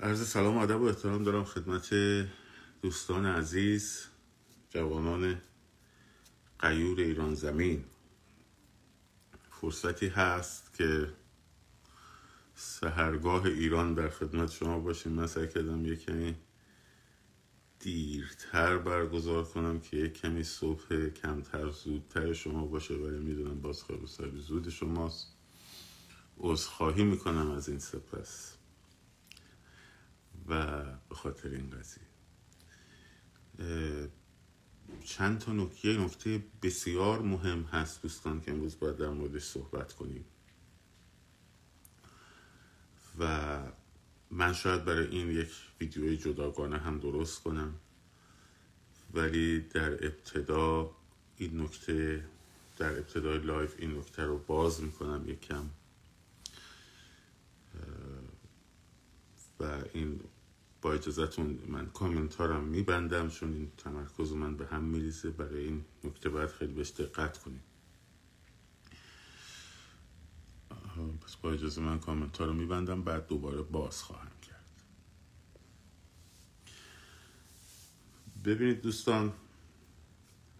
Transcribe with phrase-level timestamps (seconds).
[0.00, 1.94] عرض سلام و ادب و احترام دارم خدمت
[2.82, 4.06] دوستان عزیز
[4.70, 5.40] جوانان
[6.58, 7.84] قیور ایران زمین.
[9.50, 11.12] فرصتی هست که
[12.54, 15.12] سهرگاه ایران در خدمت شما باشیم.
[15.12, 16.34] من سعی کردم یک کمی
[17.80, 22.94] دیرتر برگزار کنم که یک کمی صبح کمتر زودتر شما باشه.
[22.94, 25.36] ولی می‌دونم باز خیلی زود شماست.
[26.38, 28.55] عذرخواهی می‌کنم از این سپس.
[30.48, 32.06] و به خاطر این قضیه.
[35.04, 40.24] چند تا نکته نکته بسیار مهم هست دوستان که امروز باید در موردش صحبت کنیم.
[43.18, 43.58] و
[44.30, 47.74] من شاید برای این یک ویدیوی جداگانه هم درست کنم
[49.14, 50.90] ولی در ابتدا
[51.36, 52.24] این نکته
[52.78, 55.70] در ابتدای live این نکته رو باز می‌کنم یک کم
[59.60, 60.20] و این
[60.86, 65.30] با اجازتون من کامنتارم میبندم چون این تمرکز من به هم میریزه.
[65.30, 67.62] برای این نکته باید خیلی بهش دقت کنیم.
[71.26, 74.64] پس با اجازه من کامنتار رو میبندم بعد دوباره باز خواهم کرد.
[78.44, 79.32] ببینید دوستان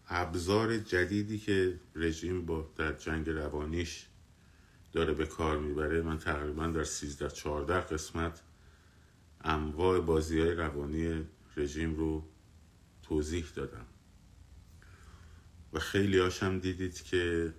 [0.08, 4.06] ابزار جدیدی که رژیم با در جنگ روانیش
[4.92, 8.42] داره به کار می‌بره من تقریبا در 13 14 قسمت
[9.40, 11.24] انواع بازی های روانی
[11.56, 12.28] رژیم رو
[13.02, 13.86] توضیح دادم.
[15.72, 17.54] و خیلی هاشم دیدید که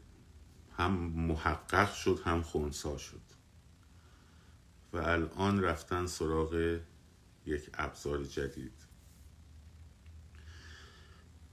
[0.77, 3.21] هم محقق شد هم خونسا شد.
[4.93, 6.79] و الان رفتن سراغ
[7.45, 8.87] یک ابزار جدید.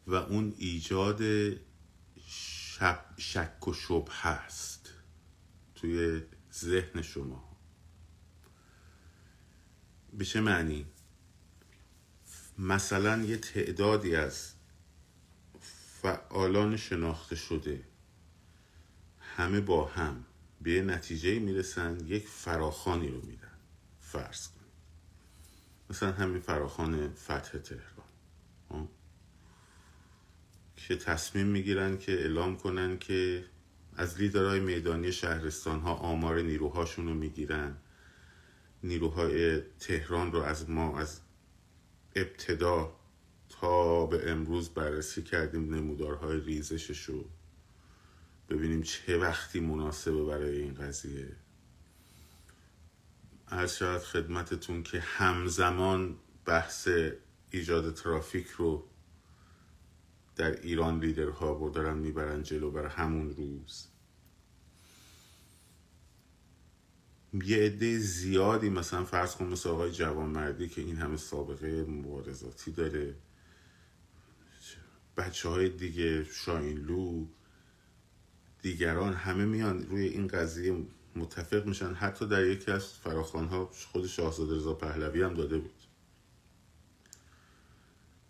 [0.07, 1.23] و اون ایجاد
[3.17, 4.93] شک و شبه هست
[5.75, 7.54] توی ذهن شما.
[10.19, 10.87] به چه معنی؟
[12.59, 14.53] مثلا یه تعدادی از
[16.03, 17.85] فعالان شناخته شده.
[19.37, 20.25] همه با هم.
[20.61, 23.59] به نتیجه می‌رسن یک فراخانی رو میدن.
[24.01, 24.65] فرض کن
[25.91, 28.89] مثلا همین فراخان فتح تهران.
[30.77, 33.45] که تصمیم می‌گیرن که اعلام کنن که
[33.97, 37.77] از لیدرهای میدانی شهرستان ها آمار نیروهاشون رو می‌گیرن.
[38.85, 41.21] نیروهای تهران رو از ما از
[42.17, 42.97] ابتدا
[43.49, 47.25] تا به امروز بررسی کردیم نمودارهای ریزشش رو.
[48.49, 51.37] ببینیم چه وقتی مناسبه برای این قضیه.
[53.47, 56.89] از شاید خدمتتون که همزمان بحث
[57.51, 58.89] ایجاد ترافیک رو
[60.37, 63.94] در ایران لیدرها دارن می‌برن جلو بر همون روز.
[67.43, 73.15] یه عده زیادی مثلا فرض کن مثل آقای جوانمردی که این همه سابقه مبارزاتی داره.
[75.17, 77.27] بچه های دیگه شاینلو
[78.63, 80.87] دیگران همه میان روی این قضیه
[81.17, 81.95] متفق میشن.
[81.95, 85.85] حتی در یکی از فراخان ها خود شاهزاده رضا پهلوی هم داده بود.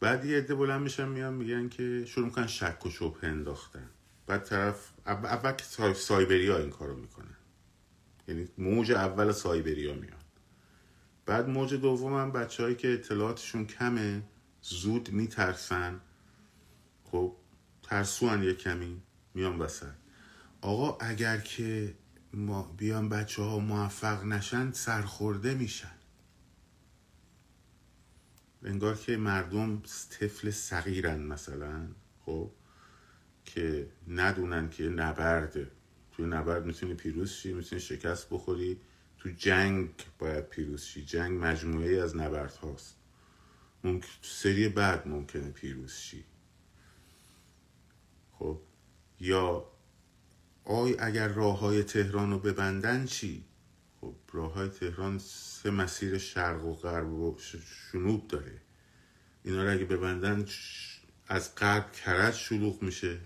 [0.00, 3.90] بعد یه عده بلند میشن میان میگن که شروع می‌کنن شک و شبه انداختن.
[4.26, 7.36] بعد طرف اول که سایبری ها این کارو می‌کنن.
[8.28, 10.24] یعنی موج اول سایبری ها میان
[11.26, 14.22] بعد موج دوم هم بچه که اطلاعاتشون کمه
[14.62, 16.00] زود میترسن.
[17.04, 17.36] خب
[17.82, 19.02] ترسوان یه کمی
[19.34, 19.92] میان وسط.
[20.60, 21.94] آقا اگر که
[22.32, 25.94] ما بیان بچه ها موفق نشن سرخورده میشن.
[28.64, 31.88] انگار که مردم طفل صغیرن مثلا
[32.26, 32.50] خب
[33.44, 35.70] که ندونن که نبرده
[36.16, 38.80] توی نبرد می‌تونی پیروز شی می‌تونی شکست بخوری.
[39.18, 39.88] تو جنگ
[40.18, 41.04] باید پیروز شی.
[41.04, 42.96] جنگ مجموعه از نبرد هاست.
[43.84, 46.24] ممکن سری بعد ممکنه پیروز شی.
[48.32, 48.60] خب
[49.20, 49.70] یا
[50.64, 53.44] آی اگر راه های تهران رو ببندن چی؟
[54.00, 57.38] خب راه های تهران سه مسیر شرق و غرب و
[57.92, 58.60] شنوب داره.
[59.44, 60.46] اینا رو اگه ببندن
[61.28, 63.20] از غرب کرج شلوغ میشه.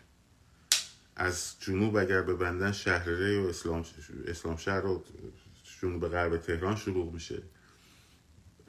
[1.19, 3.85] از جنوب اگر ببندن شهرره و اسلام,
[4.27, 5.05] اسلام شهر و
[5.81, 7.43] جنوب غرب تهران شروع میشه.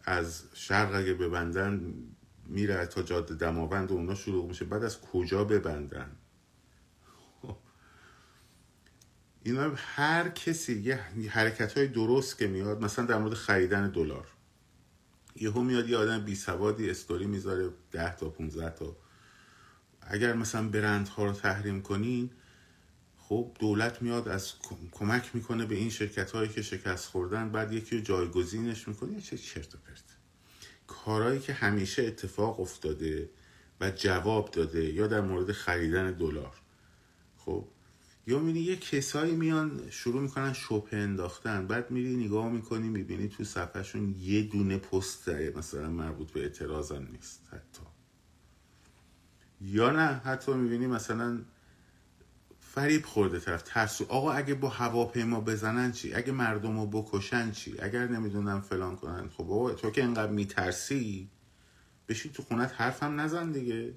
[0.03, 1.93] از شرق اگه ببندن
[2.45, 4.65] میره تا جاده دماوند و اونا شروع میشه.
[4.65, 6.15] بعد از کجا ببندن؟
[9.43, 10.95] اینا هر کسی یه
[11.29, 14.27] حرکت های درست که میاد مثلا در مورد خریدن دلار.
[15.35, 18.97] یهو میاد یه آدم بی سوادی استوری می‌ذاره ده تا 15 تا.
[20.01, 22.29] اگر مثلا برندها رو تحریم کنین
[23.29, 24.53] خب دولت میاد از
[24.91, 29.37] کمک می‌کنه به این شرکت هایی که شکست خوردن بعد یکی رو جایگزینش می‌کنه چه
[29.37, 30.03] چرت و پرت.
[30.87, 33.29] کارهایی که همیشه اتفاق افتاده
[33.81, 36.55] و جواب داده یا در مورد خریدن دلار.
[37.37, 37.67] خب
[38.27, 43.43] یا می‌بینی یه کسایی میان شروع می‌کنن شبه انداختن بعد میری نگاه می‌کنی می‌بینی تو
[43.43, 47.83] صفحهشون یه دونه پست مثلا مربوط به اعتراضن نیست حتی.
[49.61, 51.41] یا نه حتی می‌بینی مثلا
[52.75, 53.62] فریب خورده طرف.
[53.62, 54.06] ترسو.
[54.10, 59.30] آقا اگه با هواپیما بزنن چی؟ اگه مردم رو بکشن چی؟ اگر نمی‌دونم فلان کنن.
[59.30, 61.30] خب بابا تو که انقدر میترسی؟
[62.07, 63.94] بشین تو خونت حرفم نزن دیگه.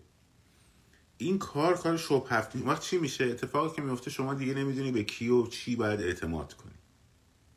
[1.18, 5.04] این کار کار شب هفت وقت چی میشه؟ اتفاقی که میفته شما دیگه نمی‌دونی به
[5.04, 6.72] کی و چی باید اعتماد کنی.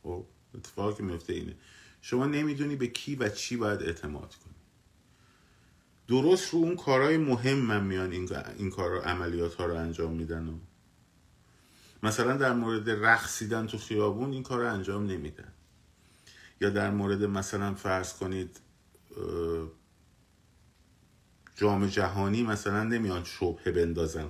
[0.03, 0.25] خب
[0.55, 1.55] اتفاقی که میفته اینه.
[2.01, 4.55] شما نمی‌دونی به کی و چی باید اعتماد کنی.
[6.07, 10.47] درست رو اون کارهای مهم من میان این, این کار عملیات ها رو انجام میدن
[10.47, 10.57] و
[12.05, 15.51] مثلا در مورد رقصیدن تو خیابون این کار رو انجام نمیدن
[16.61, 18.59] یا در مورد مثلا فرض کنید
[21.55, 24.27] جام جهانی مثلا نمیان شبه بندازن.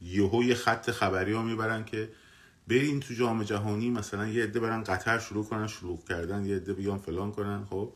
[0.00, 2.08] یهو یه خط خبری ها می‌برن که
[2.68, 6.72] برین تو جام جهانی مثلا یه عده برن قطر شروع کنن شروع کردن یه عده
[6.72, 7.92] بیان فلان کنن خب؟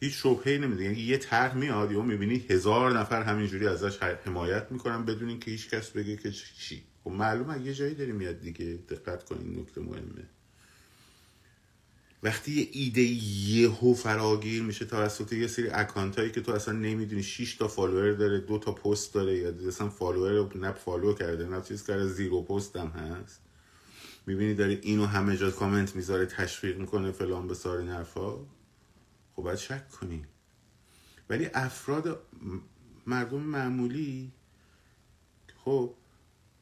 [0.00, 0.84] هیچ شبهه نمیده.
[0.84, 5.70] یعنی یه طرح میاد یا می‌بینی هزار نفر همینجوری ازش حمایت می‌کنن بدون اینکه هیچ
[5.70, 6.87] کس بگه که چی.
[7.08, 10.24] خب معلومه یه جایی داری میاد دیگه دقت کنین نکته مهمه.
[12.22, 17.22] وقتی یه ایده یهو فراگیر میشه توسط یه سری account هایی که تو اصلا نمی‌دونی
[17.22, 21.46] 6 تا follower داره دو تا پست داره یا اصلا follower رو نه follow کرده
[21.46, 23.40] نه چیز کرده zero post هم هست.
[24.26, 28.32] می‌بینی داره اینو همه جا کامنت می‌ذاره تشویق می‌کنه فلان یه سری نفرا
[29.36, 30.24] خب باید شک کنی.
[31.30, 32.20] ولی افراد
[33.06, 34.32] مردم معمولی
[35.64, 35.94] خب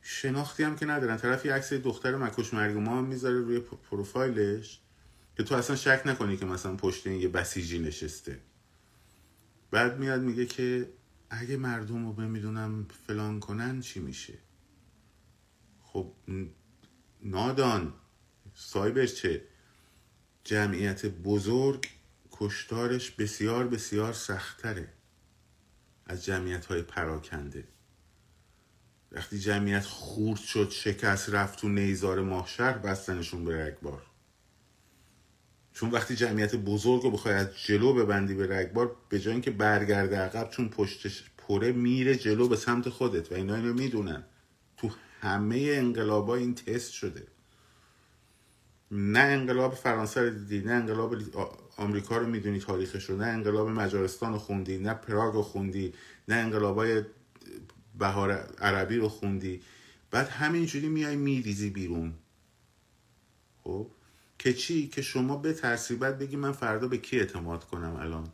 [0.09, 1.17] شناختی هم که ندارن.
[1.17, 4.81] طرف یه عکس دختر مکش مرگوما هم می‌ذاره روی پروفایلش
[5.37, 8.41] که تو اصلا شک نکنی که مثلا پشت این یه بسیجی نشسته.
[9.71, 10.93] بعد میاد میگه که
[11.31, 14.35] اگه مردم رو بمیدونم فلان کنن چی میشه؟
[15.83, 16.13] خب
[17.23, 17.93] نادان
[18.55, 19.43] سایبر چه؟
[20.45, 21.87] جمعیت بزرگ
[22.31, 24.93] کشتارش بسیار بسیار سختره
[26.07, 27.69] از جمعیت های پراکنده.
[29.17, 34.03] وقتی جمعیت خورد شد شکست رفت تو نیزار ماهشر بستنشون به رگبار.
[35.73, 40.17] چون وقتی جمعیت بزرگ رو بخوای از جلو ببندی به رگبار به جای اینکه برگرده
[40.19, 43.33] عقب چون پشتش پره میره جلو به سمت خودت.
[43.33, 44.25] و اینا اینو می‌دونن.
[44.77, 44.91] تو
[45.21, 47.27] همه انقلابا این تست شده.
[48.91, 51.17] نه انقلاب فرانسه رو دیدی نه انقلاب
[51.77, 55.95] آمریکا رو می‌دونی تاریخش رو نه انقلاب مجارستان رو خوندی نه پراگ رو خوندی
[56.29, 57.03] نه انقلابای
[57.99, 59.63] بهار عربی رو خوندی.
[60.11, 62.15] بعد همینجوری میای میریزی بیرون.
[63.65, 63.91] خب؟
[64.39, 68.33] که چی؟ که شما به بعد بگی من فردا به کی اعتماد کنم الان؟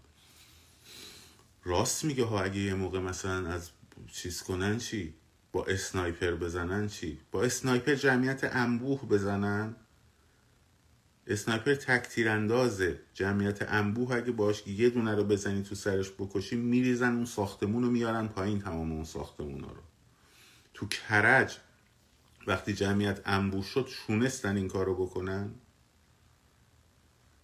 [1.64, 3.70] راست میگه ها اگه یه موقع مثلا از
[4.12, 5.14] چیز کنن چی؟
[5.53, 9.76] با اسنایپر بزنن چی؟ با اسنایپر جمعیت انبوه بزنن؟
[11.27, 17.15] اسنایپر تک تیراندازه جمعیت انبوه اگه باش یه دونه رو بزنی تو سرش بکشی میریزن
[17.15, 19.83] اون ساختمون رو میارن پایین تمام اون ساختمون رو.
[20.75, 21.57] تو کرج
[22.47, 25.51] وقتی جمعیت انبوه شد شونستن این کار رو بکنن.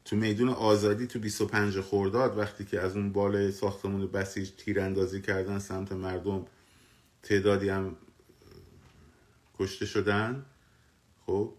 [0.04, 5.58] تو میدون آزادی تو 25 خورداد وقتی که از اون بالای ساختمون بسیج تیراندازی کردن
[5.58, 6.46] سمت مردم
[7.22, 7.96] تعدادی هم
[9.58, 10.44] کشته شدن.
[11.26, 11.52] خب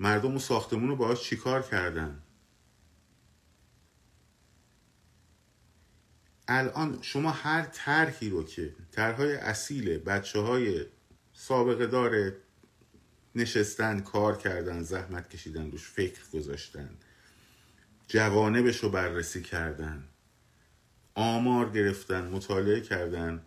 [0.00, 2.22] مردم اون ساختمون رو باهاش چیکار کردن؟
[6.48, 10.84] الان شما هر طرحی رو که طرحهای اصیل بچه های
[11.32, 12.36] سابقه داره
[13.34, 16.90] نشستن کار کردن زحمت کشیدن روش فکر گذاشتن
[18.08, 20.08] جوانبش رو بررسی کردن
[21.14, 23.42] آمار گرفتن مطالعه کردن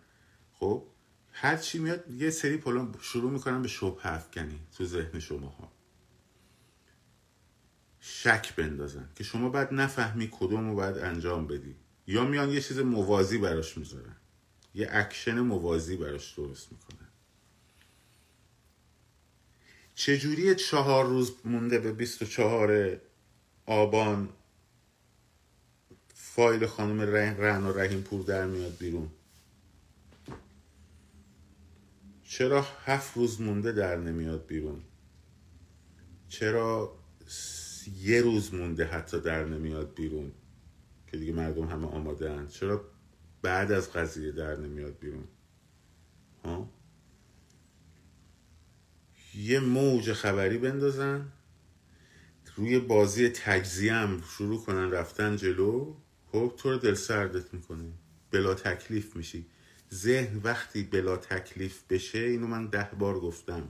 [0.52, 0.84] خب
[1.32, 5.77] هر چی میاد یه سری پلان شروع می‌کنن به شبهه افکنی تو ذهن شما ها
[8.00, 11.74] شک بندازن که شما باید نفهمی کدوم رو باید انجام بدی.
[12.06, 14.16] یا میان یه چیز موازی براش می‌ذارن.
[14.74, 17.08] یه اکشن موازی براش درست می‌کنن.
[19.94, 23.00] چجوری چهار روز مونده به 24
[23.66, 24.28] آبان
[26.14, 29.10] فایل خانم رهن و رحیم پور در میاد بیرون؟
[32.24, 34.80] چرا هفت روز مونده در نمیاد بیرون؟
[36.28, 36.98] چرا
[37.96, 40.32] یه روز مونده حتی در نمیاد بیرون
[41.06, 42.46] که دیگه مردم همه آماده هن.
[42.46, 42.84] چرا
[43.42, 45.24] بعد از قضیه در نمیاد بیرون؟
[46.44, 46.70] ها؟
[49.34, 51.32] یه موج خبری بندازن
[52.56, 55.94] روی بازی تجزیه هم شروع کنن رفتن جلو.
[56.32, 57.92] خب تو رو دل سردت می‌کنه.
[58.30, 59.46] بلا تکلیف میشی.
[59.94, 63.68] ذهن وقتی بلا تکلیف بشه اینو من ده بار گفتم.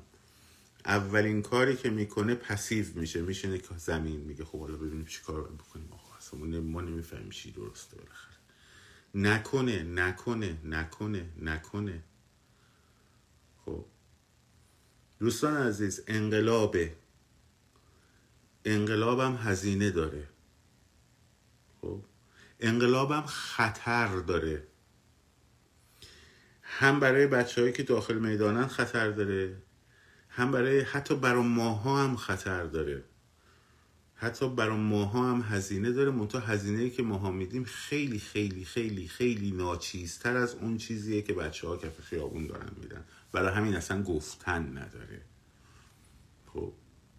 [0.89, 3.23] اولین کاری که می‌کنه پسیو میشه.
[3.23, 5.89] میشه که زمین میگه خب حالا ببینیم چی کار بکنیم.
[5.93, 8.37] آقا اصلا ما نمی‌فهمیم چی درسته بالاخره.
[9.15, 12.03] نکنه نکنه نکنه نکنه.
[13.65, 13.85] خب.
[15.19, 16.97] دوستان عزیز انقلابه.
[18.65, 20.29] انقلابم هزینه داره.
[21.81, 22.05] خب.
[22.61, 24.67] انقلابم خطر داره.
[26.63, 29.57] هم برای بچههایی که داخل می‌دانن خطر داره.
[30.39, 33.05] هم برای حتی برای ماها هم خطر داره.
[34.15, 36.11] حتی برای ماها هم هزینه داره.
[36.11, 41.69] منتها هزینه که ماها میدیم خیلی خیلی خیلی خیلی ناچیزتر از اون چیزیه که بچه
[41.69, 43.05] ها کف خیابون دارن میدن.
[43.33, 45.21] برای همین اصلا گفتن نداره.
[46.47, 46.73] خب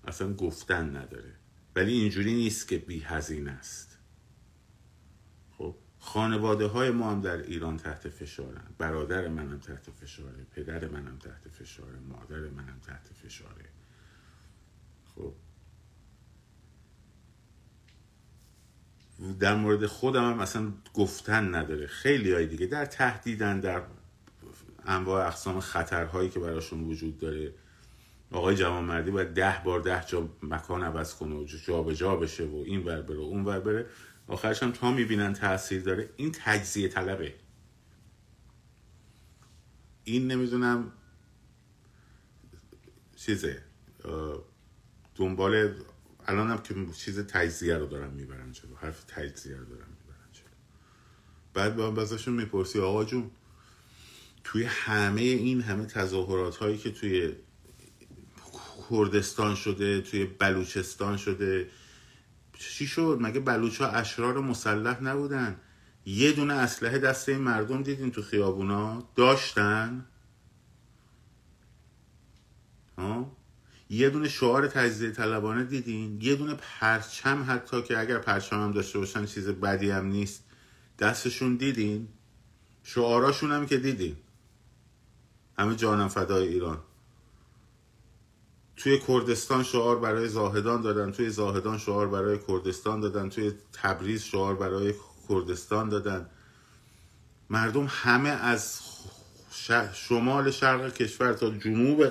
[0.08, 1.36] اصلا گفتن نداره.
[1.76, 3.89] ولی اینجوری نیست که بی هزینه است.
[6.00, 8.64] خانواده های ما هم در ایران تحت فشارن.
[8.78, 13.66] برادر منم تحت فشاره پدر منم تحت فشاره مادر منم تحت فشاره.
[15.16, 15.34] خب.
[19.40, 21.88] در مورد خودم هم اصلا گفتن نداره.
[21.88, 23.82] خیلی های دیگه در تهدیدن در
[24.86, 27.54] انواع اقسام خطرهایی که براشون وجود داره.
[28.32, 32.16] آقای جوان مردی باید ده بار ده جا مکان عوض کنه و جا به جا
[32.16, 33.86] بشه و این ور بره و اون ور بره.
[34.30, 36.10] آخرش هم تا می‌بینن تاثیر داره.
[36.18, 37.36] این تجزیه طلبه.
[40.04, 40.92] این نمی‌دونم
[43.16, 43.64] چیزه
[45.16, 45.74] دنبال
[46.28, 50.48] الان هم که چیز تجزیه رو دارم می‌برن چلو حرف تجزیه رو دارم می‌برن چلو
[51.54, 53.32] بعد با بازشون می‌پرسی آقا جون
[54.44, 57.36] توی همه این همه تظاهرات هایی که توی
[58.90, 61.70] کردستان شده توی بلوچستان شده
[62.60, 65.60] چی شد؟ مگه بلوچ ها اشرار مسلح نبودن؟
[66.06, 70.06] یه دونه اسلحه دست این مردم دیدین تو خیابونا؟ داشتن؟
[72.98, 73.32] ها؟
[73.90, 79.00] یه دونه شعار تجزیه طلبانه دیدین؟ یه دونه پرچم حتی که اگر پرچم هم داشته
[79.00, 80.44] باشن چیز بدی هم نیست.
[81.00, 82.08] دستشون دیدین؟
[82.84, 84.16] شعاراشون هم که دیدین؟
[85.60, 86.82] همه جانم فدای ایران.
[88.80, 94.56] توی کردستان شعار برای زاهدان دادن توی زاهدان شعار برای کردستان دادن توی تبریز شعار
[94.56, 94.94] برای
[95.30, 96.30] کردستان دادن.
[97.50, 98.82] مردم همه از
[99.94, 102.08] شمال شرق کشور تا جنوب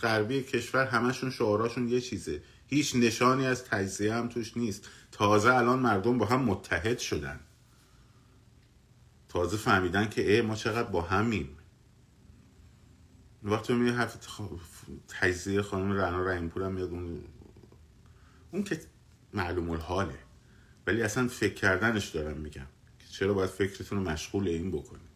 [0.00, 2.42] غربی کشور همشون شعاراشون یه چیزه.
[2.66, 4.88] هیچ نشانی از تجزیه هم توش نیست.
[5.12, 7.40] تازه الان مردم با هم متحد شدن.
[9.28, 11.56] تازه فهمیدن که ای ما چقدر با همیم.
[13.42, 14.16] وقتی می حرف
[15.08, 17.24] تجزیه خانم رنا رحیمپور هم میاد اون
[18.50, 18.80] اون که
[19.32, 20.18] معلوم الحاله.
[20.86, 22.66] ولی اصلا فکر کردنش دارم میگم.
[23.10, 25.08] چرا باید فکرتون رو مشغول این بکنی؟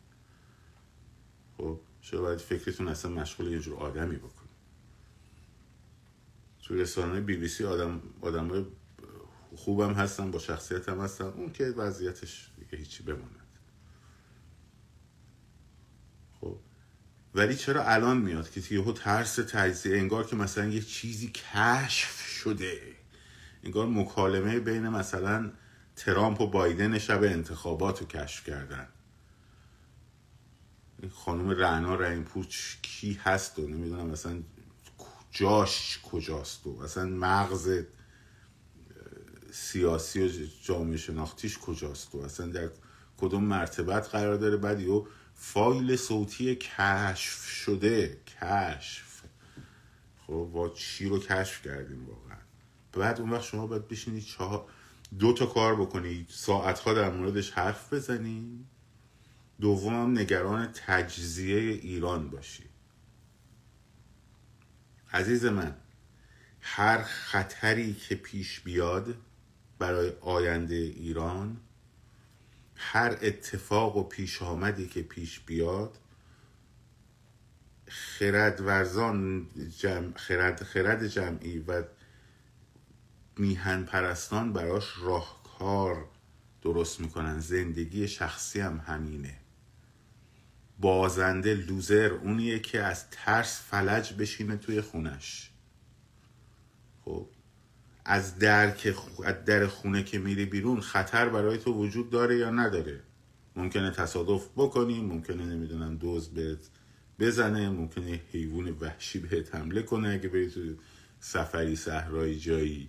[1.56, 4.48] خب چرا باید فکرتون اصلا مشغول یه جور آدمی بکنی؟
[6.62, 8.66] تو رسانه بی بی سی آدم آدم
[9.56, 11.24] خوبم هستن با شخصیت هم هستن.
[11.24, 13.37] اون که وضعیتش هیچی بماند
[17.34, 22.80] ولی چرا الان میاد که یهو ترس تجزیه انگار که مثلا یه چیزی کشف شده.
[23.64, 25.50] انگار مکالمه بین مثلا
[25.96, 28.88] ترامپ و بایدن شب انتخابات رو کشف کردن.
[31.14, 34.42] خانم رعنا رحیم پوچ کی هست و نمی‌دونم مثلا
[35.30, 37.82] جاش کجاست و مثلا مغز
[39.52, 40.30] سیاسی و
[40.62, 42.68] جامعه شناختیش کجاست و اصلا در
[43.16, 44.56] کدوم مرتبت قرار داره.
[44.56, 45.06] بعد یهو
[45.40, 48.20] فایل صوتی کشف شده.
[48.26, 49.22] کشف.
[50.26, 52.38] خب با چی رو کشف کردیم واقعا؟
[52.92, 54.68] بعد اون وقت شما باید بشینید چهار
[55.18, 58.66] دو تا کار بکنید ساعتها در موردش حرف بزنید
[59.60, 62.64] دوم نگران تجزیه ایران باشی.
[65.12, 65.76] عزیز من
[66.60, 69.14] هر خطری که پیش بیاد
[69.78, 71.60] برای آینده ایران
[72.78, 75.98] هر اتفاق و پیش آمدی که پیش بیاد
[77.86, 79.46] خرد ورزان
[79.78, 81.82] جمع خرد, خرد جمعی و
[83.36, 86.08] میهن پرستان براش راهکار
[86.62, 87.40] درست می‌کنن.
[87.40, 89.36] زندگی شخصی هم همینه.
[90.80, 95.50] بازنده لوزر اونیه که از ترس فلج بشینه توی خونش.
[97.04, 97.28] خب؟
[98.10, 102.50] از در که از در خونه که میری بیرون خطر برای تو وجود داره یا
[102.50, 103.00] نداره؟
[103.56, 106.58] ممکنه تصادف بکنی ممکنه نمی‌دونم دوز به
[107.18, 110.60] بزنه ممکنه حیوان وحشی بهت حمله کنه اگه بری تو
[111.20, 112.88] سفری صحرایی جایی.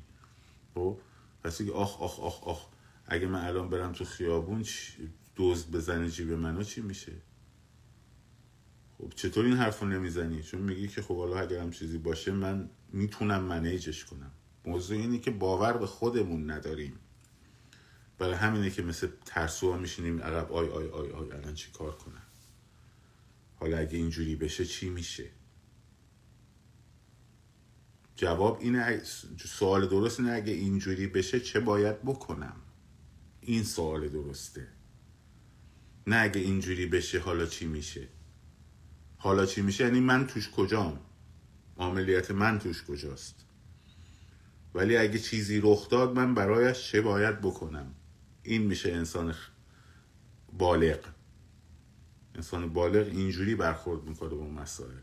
[0.74, 0.98] خب؟
[1.44, 2.66] پس آخ آخ آخ آخ
[3.06, 4.66] اگه من الان برم تو خیابون
[5.36, 7.14] دزد بزنه جیب منو چی میشه؟
[8.98, 12.70] خب چطور این حرف نمی‌زنی؟ چون میگی که خب حالا اگر هم چیزی باشه من
[12.94, 14.32] می‌تونم manage ش کنم.
[14.70, 17.00] موضوع اینه که باور به خودمون نداریم.
[18.18, 22.22] برای همینه که مثل ترسوها میشینیم عقب آی آی آی آی الان چی کار کنم؟
[23.56, 25.30] حالا اگه اینجوری بشه چی میشه؟
[28.16, 29.02] جواب اینه
[29.38, 32.56] سوال درست اینه اگه اینجوری بشه چه باید بکنم؟
[33.42, 34.68] این سوال درسته.
[36.08, 38.08] نه اگه اینجوری بشه حالا چی میشه؟
[39.18, 41.00] حالا چی میشه؟ یعنی من توش کجام؟
[41.78, 43.49] عملیات من توش کجاست؟
[44.74, 47.96] ولی اگه چیزی رخ داد من برایش چه باید بکنم؟
[48.44, 49.36] این میشه انسان
[50.58, 51.00] بالغ.
[52.36, 54.98] انسان بالغ اینجوری برخورد می‌کنه با مسائل.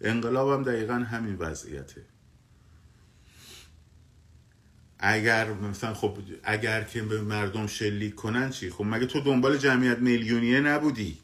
[0.00, 2.04] انقلاب هم دقیقا همین وضعیته.
[4.98, 9.98] اگر مثلا خب اگر که به مردم شلیک کنن چی؟ خب مگه تو دنبال جمعیت
[9.98, 11.18] میلیونیه نبودی؟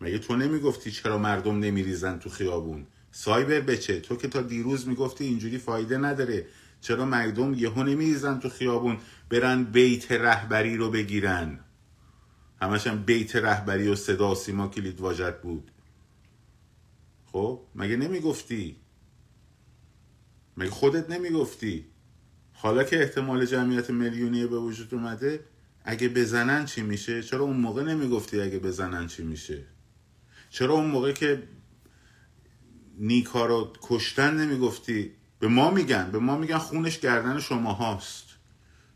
[0.00, 5.24] مگه تو نمی‌گفتی چرا مردم نمیریزن تو خیابون؟ سایبر بچه تو که تا دیروز می‌گفتی
[5.24, 6.46] اینجوری فایده نداره.
[6.82, 8.98] چرا مردم یهو نمیریزن تو خیابون
[9.28, 11.60] برن بیت رهبری رو بگیرن؟
[12.62, 15.70] همش هم بیت رهبری و صدا سیما کلید واجد بود.
[17.24, 18.76] خب مگه نمی‌گفتی؟
[20.56, 21.86] مگه خودت نمی‌گفتی؟
[22.52, 25.44] حالا که احتمال جمعیت میلیونی به وجود اومده
[25.84, 29.64] اگه بزنن چی میشه؟ چرا اون موقع نمی‌گفتی اگه بزنن چی میشه؟
[30.50, 31.42] چرا اون موقع که
[32.98, 38.24] نیکا رو کشتن نمی‌گفتی؟ به ما میگن به ما میگن خونش گردن شما هاست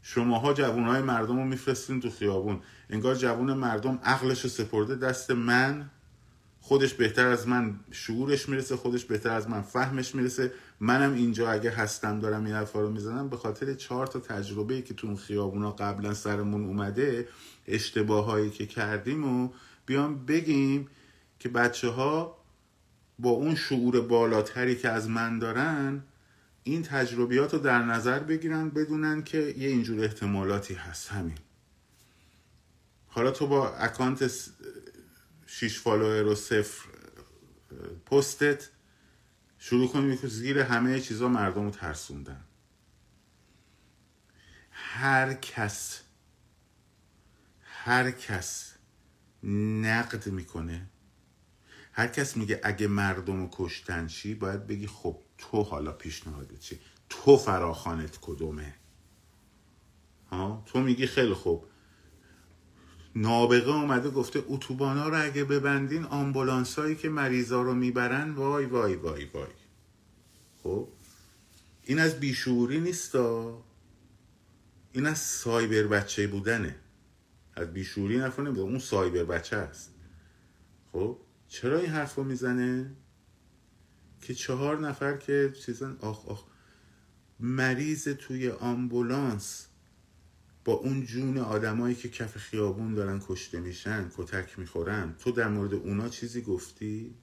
[0.03, 2.61] شماها جوانهای مردم رو میفرستین تو خیابون.
[2.91, 5.91] انگار جوون مردم عقلش رو سپرده دست من.
[6.61, 10.53] خودش بهتر از من شعورش می‌رسه خودش بهتر از من فهمش می‌رسه.
[10.81, 13.29] منم اینجا اگه هستم دارم این حرفا رو می‌زنم.
[13.29, 17.29] به خاطر چهار تا تجربه ای که تو اون خیابونا قبلا سرمون اومده
[17.67, 19.49] اشتباه هایی که کردیم و
[19.87, 20.89] بیام بگیم
[21.39, 22.37] که بچه ها
[23.19, 26.02] با اون شعور بالاتری که از من دارن
[26.67, 31.09] این تجربیات رو در نظر بگیرن بدونن که یه اینجور احتمالاتی هست.
[31.09, 31.39] همین.
[33.07, 34.30] حالا تو با account
[35.47, 36.89] شیش follower و صفر
[38.07, 38.69] پستت
[39.59, 42.45] شروع کنیم که زیر همه چیزا مردم رو ترسوندن.
[44.71, 46.00] هر کس
[47.63, 48.75] هر کس
[49.83, 50.91] نقد می‌کنه
[51.93, 56.78] هر کس میگه اگه مردم رو کشتن چی باید بگی خب تو حالا پیشنهادت چی؟
[57.08, 58.75] تو فراخانت کدومه؟
[60.30, 61.66] ها؟ تو میگی خیلی خوب.
[63.16, 68.96] نابغه اومده گفته اتوبانا رو اگه ببندین آمبولانس هایی که مریضا رو می‌برن وای وای
[68.96, 69.46] وای وای.
[70.62, 70.88] خب؟
[71.84, 73.62] این از بیشوری نیستا.
[74.92, 76.76] این از سایبر بچه بودنه.
[77.54, 79.94] از بیشوری نفر نمیده اون سایبر بچه است.
[80.92, 81.18] خب؟
[81.49, 82.96] چرا این حرف رو می‌زنه؟
[84.26, 86.43] که چهار نفر که چیزن آخ آخ
[87.41, 89.67] مریض توی آمبولانس
[90.65, 95.75] با اون جون آدمایی که کف خیابون دارن کشته میشن کتک می‌خورن تو در مورد
[95.75, 97.15] اونا چیزی گفتی؟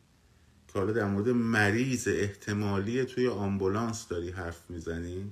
[0.68, 5.32] که حالا در مورد مریض احتمالی توی آمبولانس داری حرف می‌زنی؟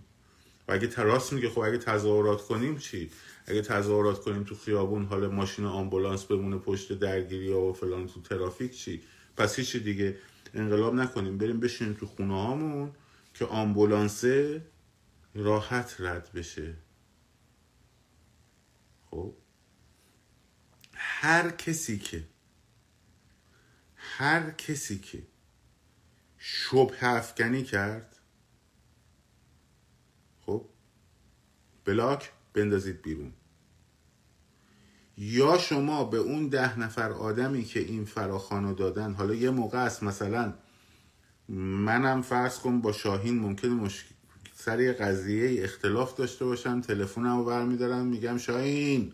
[0.67, 3.10] و اگه تراس میگه خب اگه تظاهرات کنیم چی؟
[3.45, 8.21] اگه تظاهرات کنیم تو خیابون حالا ماشین آمبولانس بمونه پشت درگیری ها و فلان تو
[8.21, 9.01] ترافیک چی؟
[9.38, 10.15] پس هیچی دیگه.
[10.53, 12.95] انقلاب نکنیم بریم بشینیم تو خونه هامون
[13.33, 14.65] که آمبولانسه
[15.35, 16.75] راحت رد بشه.
[19.11, 19.33] خب؟
[20.93, 22.27] هر کسی که
[23.95, 25.23] هر کسی که
[26.37, 28.19] شبه افکنی کرد
[30.41, 30.69] خب؟
[31.85, 33.33] بلاک بندازید بیرون.
[35.17, 40.04] یا شما به اون ده نفر آدمی که این فراخانو دادن حالا یه موقع است
[40.04, 40.54] مثلا
[41.50, 44.15] منم فرض کن با شاهین ممکن مشکل
[44.56, 49.13] سر قضیه اختلاف داشته باشم تلفنم رو برمیدارم میگم شاهین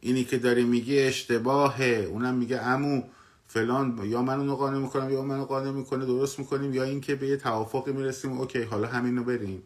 [0.00, 2.06] اینی که داری میگی اشتباهه.
[2.10, 3.02] اونم میگه امو
[3.46, 7.26] فلان یا من اونو قانع می‌کنم یا منو قانع می‌کنه درست می‌کنیم یا اینکه به
[7.28, 9.62] یه توافقی می‌رسیم اوکی حالا همینو بریم.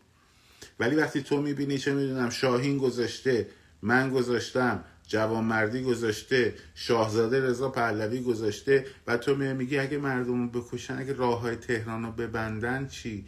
[0.81, 3.49] ولی وقتی تو می‌بینی چه می‌دونم شاهین گذاشته
[3.83, 10.99] من گذاشتم جوانمردی گذاشته شاهزاده رضا پهلوی گذاشته و تو میگی اگه مردم رو بکشن
[10.99, 13.27] اگه راه های تهران رو ببندن چی؟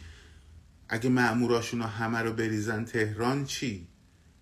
[0.89, 3.87] اگه معموراشون رو همه رو بریزن تهران چی؟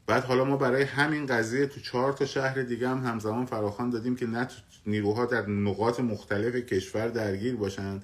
[0.08, 4.15] بعد حالا ما برای همین قضیه تو چهار تا شهر دیگه هم همزمان فراخوان دادیم
[4.15, 4.47] که نه
[4.86, 7.99] نیروها در نقاط مختلف کشور درگیر باشن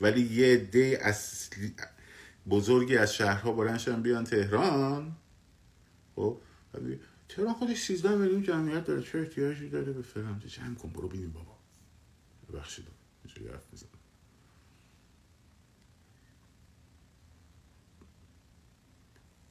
[0.00, 1.74] ولی یه دی اصلی
[2.50, 5.16] بزرگی از شهرها بلنشن بیان تهران.
[6.16, 6.38] خب؟
[7.36, 11.32] تهران خودش 13 میلیون جمعیت داره چه احتیاجی داره به فلان؟ جمع کن برو ببین
[11.32, 11.58] بابا.
[12.48, 12.84] ببخشید.
[13.24, 13.84] حرف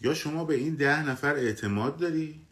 [0.02, 2.48] یا شما به این ده نفر اعتماد داری؟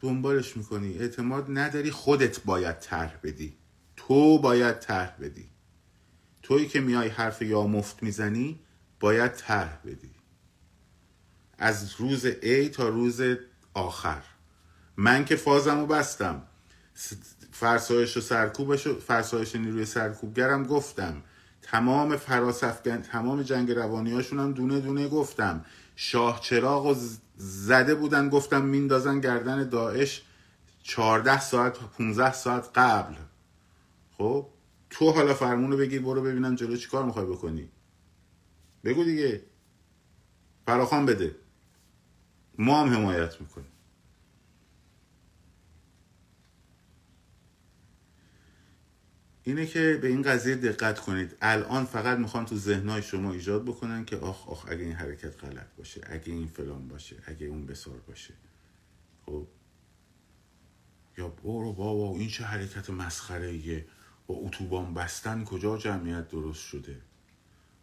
[0.00, 0.98] دنبالش می‌کنی.
[0.98, 3.56] اعتماد نداری خودت باید طرح بدی.
[3.96, 5.50] تو باید طرح بدی.
[6.42, 8.60] تویی که میای حرف یا مفت می‌زنی
[9.00, 10.10] باید طرح بدی.
[11.58, 13.22] از روز A تا روز
[13.74, 14.22] آخر.
[14.96, 16.42] من که فازمو بستم.
[17.52, 21.22] فرسایش و سرکوبش و فرسایش نیروی سرکوبگرم گفتم.
[21.62, 25.64] تمام فراسفگن تمام جنگ روانی هم دونه دونه گفتم.
[25.96, 26.94] شاه چراغ و
[27.36, 30.22] زده بودن گفتم میندازن گردن داعش
[30.82, 33.14] 14 ساعت 15 ساعت قبل.
[34.18, 34.46] خب؟
[34.90, 37.68] تو حالا فرمونو بگیر برو ببینم جلو چیکار می‌خوای بکنی.
[38.84, 39.42] بگو دیگه.
[40.66, 41.36] فراخان بده.
[42.60, 43.66] ما هم حمایت می‌کنیم.
[49.42, 51.36] اینه که به این قضیه دقت کنید.
[51.42, 55.74] الان فقط می‌خوان تو ذهنهای شما ایجاد بکنن که آخ آخ اگه این حرکت غلط
[55.76, 58.34] باشه اگه این فلان باشه اگه اون بسار باشه.
[59.26, 59.46] خب؟
[61.18, 63.86] یا برو بابا این چه حرکت مسخره
[64.26, 67.00] با اتوبان بستن کجا جمعیت درست شده؟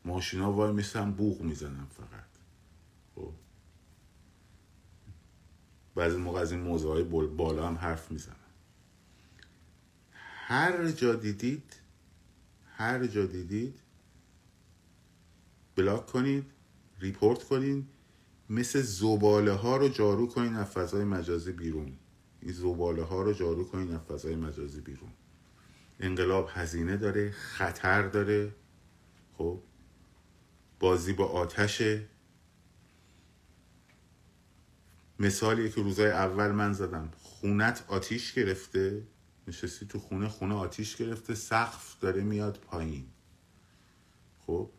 [0.05, 2.26] ماشینا وای میسن بوغ می‌زنن فقط.
[5.97, 8.35] بعضی موقع از این موضوع های بالا هم حرف می‌زنن
[10.15, 11.73] هر جا دیدید
[12.65, 13.75] هر جا دیدید
[15.75, 16.45] بلاک کنید
[16.99, 17.85] ریپورت کنید
[18.49, 21.97] مثل زباله ها رو جارو کنید از فضای مجازی بیرون.
[22.41, 25.09] این زباله ها رو جارو کنید از فضای مجازی بیرون.
[25.99, 28.55] انقلاب هزینه داره خطر داره.
[29.37, 29.59] خب؟
[30.79, 32.05] بازی با آتشه.
[35.19, 37.11] مثالی که روزای اول من زدم.
[37.17, 39.07] خونت آتیش گرفته
[39.47, 43.05] نشستی تو خونه خونه آتیش گرفته سقف داره میاد پایین.
[44.39, 44.71] خب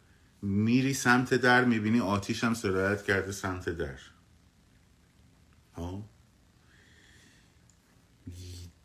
[0.43, 3.99] میری سمت در می‌بینی آتیش هم سرایت کرده سمت در.
[5.75, 6.09] ها؟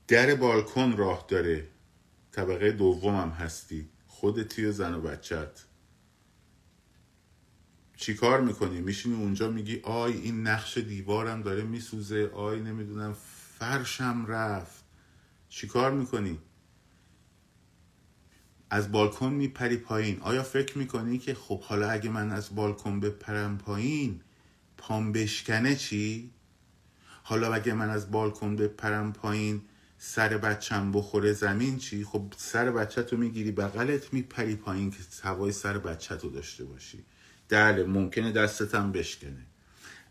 [0.07, 1.69] در بالکن راه داره.
[2.31, 3.89] طبقه دوم هم هستی.
[4.07, 5.65] خودتی و زن و بچت
[8.03, 12.31] چی کار می‌کنی؟ میشینی اونجا میگی آی این نقش دیوارم داره میسوزه.
[12.35, 13.15] آی نمی‌دونم.
[13.59, 14.83] فرشم رفت.
[15.49, 16.39] چی کار می‌کنی؟
[18.69, 20.19] از بالکن میپری پایین.
[20.19, 24.21] آیا فکر می‌کنی که خب حالا اگه من از بالکن بپرم پایین
[24.77, 26.31] پام بشکنه چی؟
[27.23, 29.61] حالا اگه من از بالکن بپرم پایین
[29.97, 35.51] سر بچم بخوره زمین چی؟ خب سر بچه تو می‌گیری بغلت میپری پایین که هوای
[35.51, 37.05] سر بچه تو داشته باشی.
[37.53, 39.45] بله ممکنه دستتم بشکنه.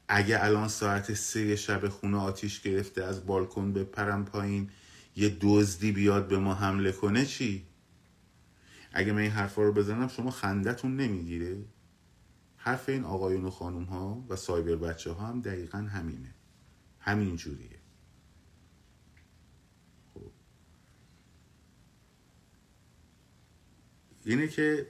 [0.09, 4.71] اگه الان ساعت سه شب خونه آتیش گرفته از بالکن بپرم پایین
[5.17, 7.67] یه دزدی بیاد به ما حمله کنه چی؟
[8.93, 11.57] اگه من این حرفا رو بزنم شما خندتون نمی‌گیره؟
[12.57, 16.35] حرف این آقایون و خانوم ها و سایبر بچه ها هم دقیقا همینه.
[17.01, 17.79] همین جوریه.
[20.15, 20.31] خب.
[24.25, 24.87] اینه که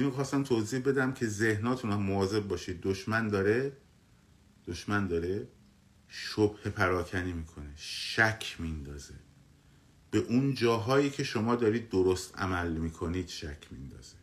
[0.00, 2.80] اینو خواستم توضیح بدم که ذهناتون هم مواظب باشید.
[2.80, 3.76] دشمن داره
[4.66, 5.48] دشمن داره
[6.08, 9.14] شبه پراکنی می‌کنه شک میندازه.
[10.10, 14.16] به اون جاهایی که شما دارید درست عمل می‌کنید شک میندازه.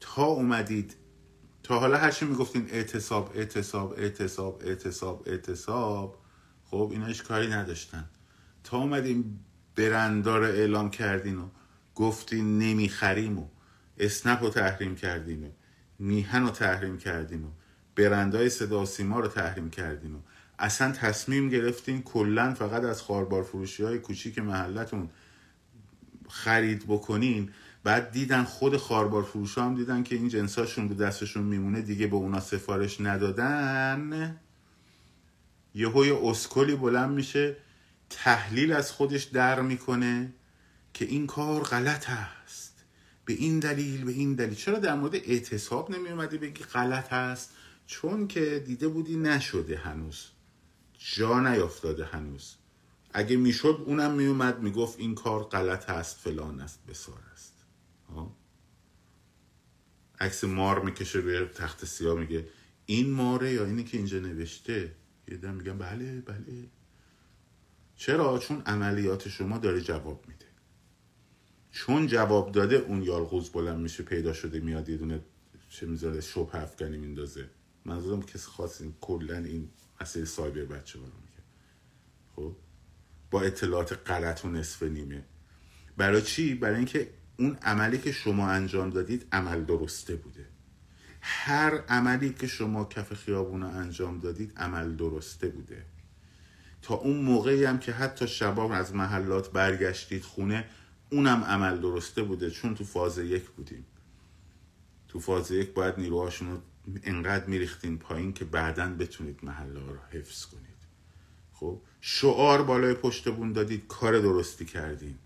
[0.00, 0.96] تا اومدید
[1.62, 6.18] تا حالا هرچی می‌گفتین اعتصاب اعتصاب اعتصاب اعتصاب اعتصاب
[6.64, 8.10] خب اینا هیچ کاری نداشتن.
[8.64, 9.44] تا اومدیم
[9.76, 11.48] برندار اعلام کردین و
[11.94, 13.48] گفتین نمی‌خریم و
[13.98, 15.44] اسنپ رو تحریم کردیم.
[15.44, 15.48] و
[15.98, 17.44] میهن رو تحریم کردیم.
[17.44, 17.48] و
[17.96, 20.16] برندهای صدا سیما رو تحریم کردیم.
[20.16, 20.18] و
[20.58, 25.10] اصلا تصمیم گرفتین کلا فقط از خاربار فروشی های کوچیک محلتون
[26.28, 27.50] خرید بکنین.
[27.84, 32.16] بعد دیدن خود خاربار فروش هم دیدن که این جنساشون رو دستشون میمونه دیگه به
[32.16, 34.36] اونا سفارش ندادن.
[35.74, 37.56] یه اسکلی بلند میشه
[38.10, 40.32] تحلیل از خودش در می‌کنه
[40.94, 42.63] که این کار غلط است.
[43.24, 44.54] به این دلیل به این دلیل.
[44.54, 47.50] چرا در مورد اعتصاب نمی بگی غلط است؟
[47.86, 50.26] چون که دیده بودی نشده هنوز.
[50.98, 52.54] جا نیافتاده هنوز.
[53.12, 57.54] اگه می‌شد اونم میومد می‌گفت این کار غلط هست فلان است بسار است.
[60.20, 62.48] عکس مار می‌کشه روی تخت سیاه میگه
[62.86, 64.94] این ماره یا اینی که اینجا نوشته؟
[65.28, 66.68] یه دم میگن بله بله.
[67.96, 70.43] چرا؟ چون عملیات شما داره جواب میده.
[71.74, 75.20] چون جواب داده اون یالغوز بلند میشه پیدا شده میاد یه دونه
[75.68, 77.48] چه می‌ذاره شبه افغانی میندازه.
[77.84, 79.68] منظورم کسی خاص این کلا این
[80.00, 81.42] مسئله سایبر بچه میگه.
[82.36, 82.56] خب؟
[83.30, 85.24] با اطلاعات غلط و نصف نیمه.
[85.96, 90.46] برای چی؟ برای اینکه اون عملی که شما انجام دادید عمل درسته بوده.
[91.20, 95.84] هر عملی که شما کف خیابون رو انجام دادید عمل درسته بوده.
[96.82, 100.64] تا اون موقعی هم که حتی شباب از محلات برگشتید خونه
[101.14, 103.84] اونم عمل درسته بوده چون تو فاز یک بودیم.
[105.08, 106.58] تو فاز یک باید نیروهاشون رو
[107.02, 110.64] انقدر میریختین پایین که بعدا بتونید محله رو حفظ کنید.
[111.52, 115.18] خب شعار بالای پشت بون دادید کار درستی کردین.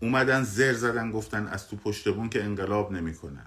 [0.00, 3.46] اومدن زر زدن گفتن از تو پشت بون که انقلاب نمی‌کنن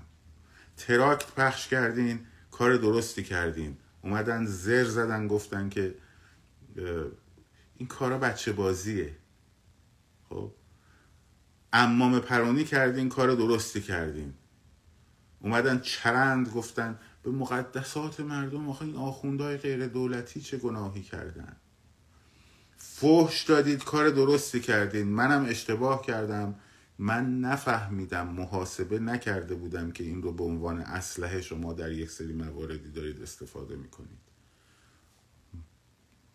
[0.77, 2.19] تراکت پخش کردین
[2.51, 3.77] کار درستی کردین.
[4.01, 5.95] اومدن زر زدن گفتن که
[7.77, 9.15] این کارا بچه بازیه
[10.29, 10.51] خب
[11.73, 14.33] امام پرانی کردین کار درستی کردین.
[15.39, 21.55] اومدن چرند گفتن به مقدسات مردم آخه این آخوندهای غیر دولتی چه گناهی کردن؟
[22.77, 25.07] فحش دادید کار درستی کردین.
[25.07, 26.55] منم اشتباه کردم.
[26.99, 32.33] من نفهمیدم محاسبه نکرده بودم که این رو به عنوان اسلحه شما در یک سری
[32.33, 34.27] مواردی دارید استفاده می‌کنید.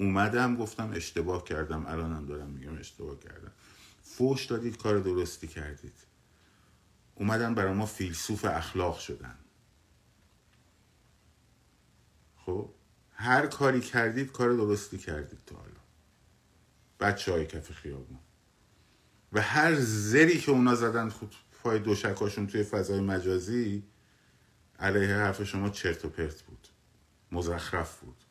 [0.00, 3.52] اومدم گفتم اشتباه کردم الانم دارم میگم اشتباه کردم.
[4.02, 5.94] فوش دادید کار درستی کردید.
[7.14, 9.38] اومدن برای ما فیلسوف اخلاق شدن.
[12.36, 12.70] خب؟
[13.12, 15.80] هر کاری کردید کار درستی کردید تا حالا.
[17.00, 18.18] بچه های کف خیابون.
[19.32, 23.82] و هر زری که اونا زدن خود پای دوشکاشون توی فضای مجازی
[24.78, 26.68] علیه حرف شما چرت و پرت بود.
[27.32, 28.24] مزخرف بود.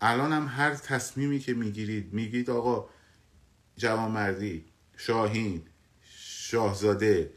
[0.00, 2.88] الان هم هر تصمیمی که می‌گیرید میگید آقا
[3.78, 4.64] جوانمردی
[4.96, 5.62] شاهین
[6.00, 7.34] شاهزاده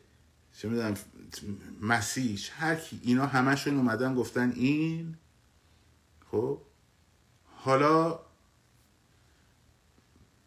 [0.58, 0.94] چه می‌دونم
[1.82, 5.18] مسیش هر کی اینا همشون اومدن گفتن این.
[6.32, 6.62] خب؟
[7.46, 8.20] حالا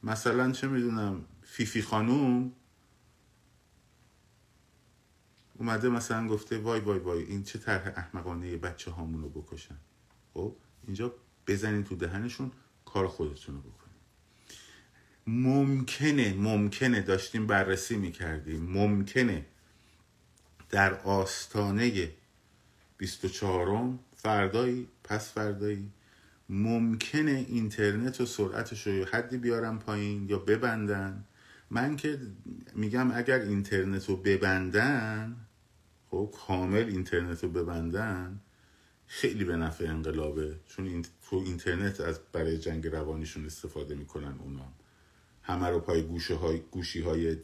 [0.03, 2.53] مثلا چه می‌دونم فیفی خانوم
[5.59, 9.77] اومده مثلا گفته وای وای وای این چه طرح احمقانه بچه هامونو بکشن.
[10.35, 11.15] خب؟ اینجا
[11.47, 12.53] بزنین تو دهنشون
[12.85, 13.84] کار خودتون رو بکنین.
[15.27, 18.63] ممکنه ممکنه داشتیم بررسی می‌کردیم.
[18.63, 19.47] ممکنه
[20.71, 22.11] در آستانه
[22.97, 25.91] 24 فردایی پس فردایی
[26.49, 31.25] ممکنه اینترنت و سرعتش رو حدی بیارم پایین یا ببندن.
[31.71, 32.19] من که
[32.75, 35.37] میگم اگر اینترنت رو ببندن
[36.11, 38.41] خب کامل اینترنت رو ببندن
[39.07, 40.57] خیلی به نفع انقلابه.
[40.67, 44.73] چون این تو اینترنت از برای جنگ روانیشون استفاده می‌کنن اونا.
[45.45, 47.37] همه رو پای گوشه های گوشی های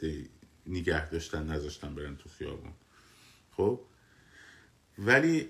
[0.66, 2.72] نگه داشتن نذاشتن برن تو خیابون.
[3.50, 3.80] خب؟
[4.98, 5.48] ولی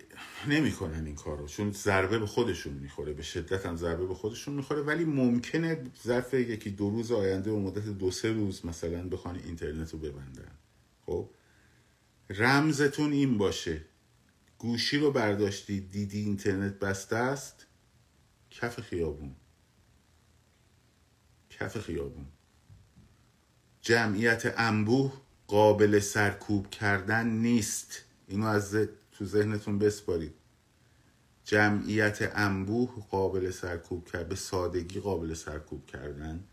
[0.48, 4.80] نمی‌کنن این کارو چون ضربه به خودشون می‌خوره به شدت هم ضربه به خودشون می‌خوره.
[4.80, 9.92] ولی ممکنه ظرف یکی دو روز آینده و مدت دو سه روز مثلا بخوان اینترنت
[9.92, 10.52] رو ببندن.
[11.06, 11.30] خب؟
[12.30, 13.84] رمزتون این باشه.
[14.58, 17.66] گوشی رو برداشتی دیدی اینترنت بسته است
[18.50, 19.36] کف خیابون.
[21.50, 22.26] کف خیابون.
[23.82, 25.12] جمعیت انبوه
[25.46, 28.04] قابل سرکوب کردن نیست.
[28.28, 28.76] اینو از
[29.12, 30.34] تو ذهنتون بسپارید.
[31.44, 36.44] جمعیت انبوه قابل سرکوب کرد به سادگی قابل سرکوب کردن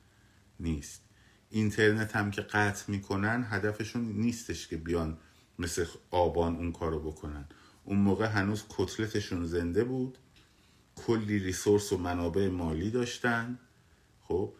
[0.59, 1.01] نیست.
[1.49, 5.17] اینترنت هم که قطع می‌کنن هدفشون نیستش که بیان
[5.59, 7.45] مثل آبان اون کارو بکنن.
[7.83, 10.17] اون موقع هنوز کتلتشون زنده بود.
[10.95, 13.59] کلی ریسورس و منابع مالی داشتن.
[14.21, 14.53] خب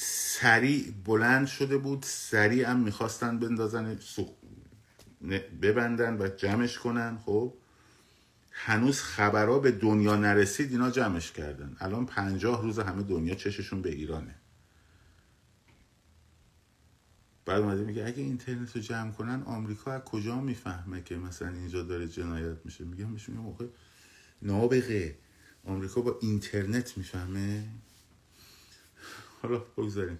[0.00, 3.98] سریع بلند شده بود سریع هم می‌خواستن بندازن
[5.62, 7.54] ببندن و جمعش کنن خب.
[8.50, 11.76] هنوز خبرها به دنیا نرسید اینا جمعش کردن.
[11.80, 14.34] الان پنجاه روز همه دنیا چششون به ایرانه.
[17.46, 21.82] بعد اومده میگه اگه اینترنت رو جمع کنن آمریکا از کجا می‌فهمه که مثلا اینجا
[21.82, 23.66] داره جنایت میشه؟ میگم بهش میگم موقع
[24.42, 25.18] نابغه.
[25.64, 27.68] آمریکا با اینترنت می‌فهمه؟
[29.42, 30.18] حالا بگذاریم.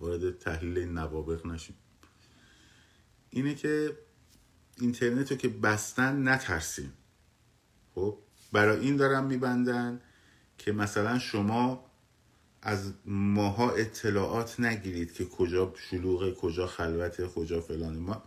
[0.00, 1.76] وارد تحلیل نوابق نشیم.
[3.30, 3.98] اینه که
[4.80, 6.92] اینترنت رو که بستن نترسیم.
[7.94, 8.18] خب
[8.52, 10.00] برای این دارم میبندن
[10.58, 11.90] که مثلا شما
[12.62, 17.98] از ماها اطلاعات نگیرید که کجا شلوغه کجا خلوته کجا فلانه.
[17.98, 18.22] ما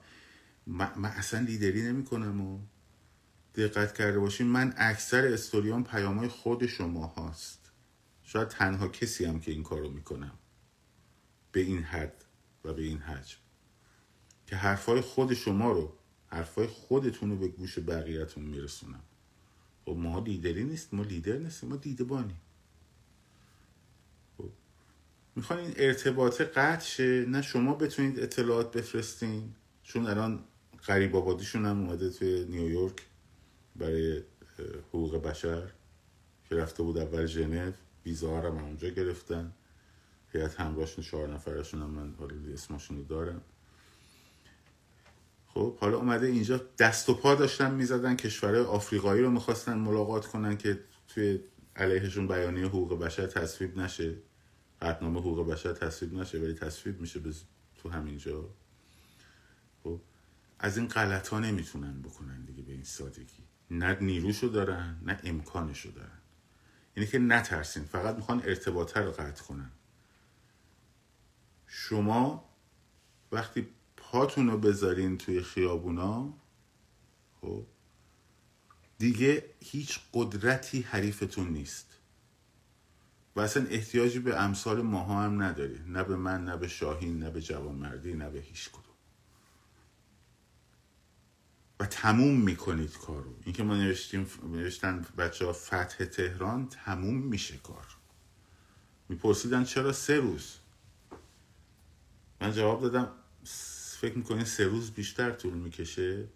[0.68, 2.60] من اصلا لیدری نمی کنم و
[3.56, 4.48] دقت کرده باشین.
[4.48, 7.67] من اکثر استوریان پیامای خود شما هاست.
[8.28, 10.38] شاید تنها کسی هم که این کارو می‌کنم
[11.52, 12.26] به این حد
[12.64, 13.38] و به این حجم.
[14.48, 15.94] که حرفای خود شما رو
[16.28, 19.04] حرفای خودتون رو به گوش بقیهتون میرسونم.
[19.86, 22.42] خب ما لیدری نیست ما لیدر نیستیم ما دیده بانیم
[24.38, 24.50] خب.
[25.36, 29.54] می‌خوان این ارتباط قطع شه؟ نه شما بتونید اطلاعات بفرستین.
[29.84, 30.44] چون الان
[30.84, 33.06] قریب آبادیشون هم اومده توی نیویورک
[33.76, 34.24] برای
[34.90, 35.72] حقوق بشر
[36.50, 37.72] که رفته بود اول ژنو.
[38.08, 39.54] ویزا هم اونجا گرفتن.
[40.34, 43.42] هیئت همراهشون چهار نفرشون هم من حالا اسمشون رو دارم.
[45.48, 50.58] خب حالا اومده اینجا دست و پا داشتن می‌زدن کشورهای آفریقایی رو می‌خواستن ملاقات کنن
[50.58, 51.40] که توی
[51.76, 54.16] علیهشون بیانیه حقوق بشر تصویب نشه.
[54.82, 57.20] قطنامه حقوق بشر تصویب نشه ولی تصویب میشه
[57.76, 58.50] تو همینجا
[59.84, 60.02] خب
[60.60, 63.44] از این غلط ها نمی‌تونن بکنن دیگه به این سادگی.
[63.72, 66.17] نه نیروشو دارن نه امکانشو دارن.
[66.98, 69.72] اینه که نترسین فقط می‌خوان ارتباطه رو قطع کنن.
[71.68, 72.50] شما
[73.32, 76.34] وقتی پاتون رو بذارین توی خیابونا
[77.42, 77.66] خب
[78.98, 81.98] دیگه هیچ قدرتی حریفتون نیست.
[83.36, 87.30] و اصلا احتیاجی به امثال ماها هم نداری نه به من نه به شاهین نه
[87.30, 88.87] به جوانمردی نه به هیچ کدوم.
[91.80, 93.36] و تموم می‌کنید کارو.
[93.46, 97.88] اینکه ما نوشتیم نوشتن بچه ها فتح تهران تموم میشه کار.
[99.10, 100.56] میپرسیدن چرا سه روز؟
[102.42, 103.12] من جواب دادم
[104.00, 106.28] فکر می‌کنین سه روز بیشتر طول می‌کشه؟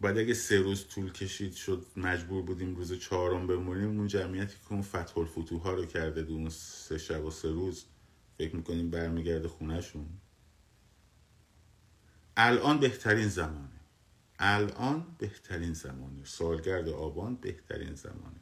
[0.00, 4.72] بعد اگه سه روز طول کشید شد مجبور بودیم روز چهارم بمونیم اون جمعیتی که
[4.72, 7.84] اون فتح الفتوها رو کرده دون سه شب و سه روز
[8.38, 10.06] فکر می‌کنیم برمیگرده خونهشون.
[12.36, 13.77] الان بهترین زمانه.
[14.38, 16.24] الان بهترین زمانه.
[16.24, 18.40] سالگرد آبان بهترین زمانه.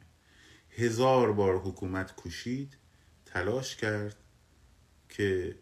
[0.69, 2.77] هزار بار حکومت کوشید
[3.25, 4.15] تلاش کرد
[5.09, 5.55] که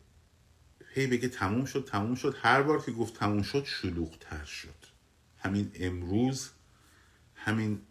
[0.93, 2.35] هی بگه تموم شد تموم شد.
[2.41, 4.85] هر بار که گفت تموم شد شلوغتر شد.
[5.37, 6.49] همین امروز
[7.35, 7.81] همین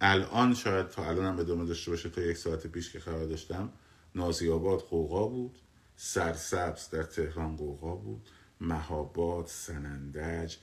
[0.00, 2.10] الان شاید تا الان هم ادامه داشته باشه.
[2.10, 3.72] تا یک ساعت پیش که خبر داشتم
[4.14, 5.58] نازی آباد قوقا بود.
[5.96, 8.28] سرسبز در تهران قوقا بود.
[8.60, 10.56] مهاباد سنندج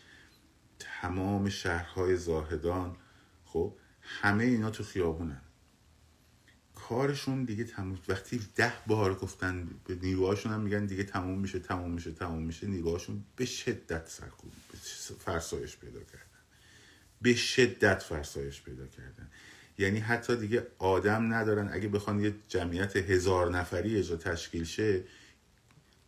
[0.80, 2.96] تمام شهرهای زاهدان
[3.46, 5.42] خب همه اینا تو خیابونن.
[6.76, 12.12] کارشون دیگه تموم وقتی ده بار گفتن نیروهاشون هم میگن دیگه تموم میشه تموم میشه
[12.12, 14.52] تموم میشه نیروهاشون به شدت سرکوب
[15.20, 16.24] فرسایش پیدا کردن.
[17.22, 19.30] به شدت فرسایش پیدا کردن.
[19.78, 25.04] یعنی حتی دیگه آدم ندارن اگه بخوان یه جمعیت هزار نفری اجا تشکیل شه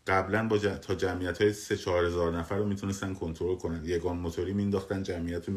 [0.09, 3.85] قبلا با تا جمعیت های سه چهار هزار نفر رو می‌تونستن کنترل کنن.
[3.85, 5.53] یگان موتوری مینداختن جمعیت رو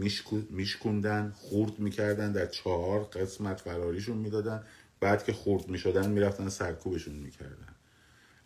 [0.50, 4.62] میشکوندن خورد می‌کردن در چهار قسمت فراریشون می‌دادن.
[5.00, 7.74] بعد که خورد می‌شدن می‌رفتن سرکوبشون می‌کردن.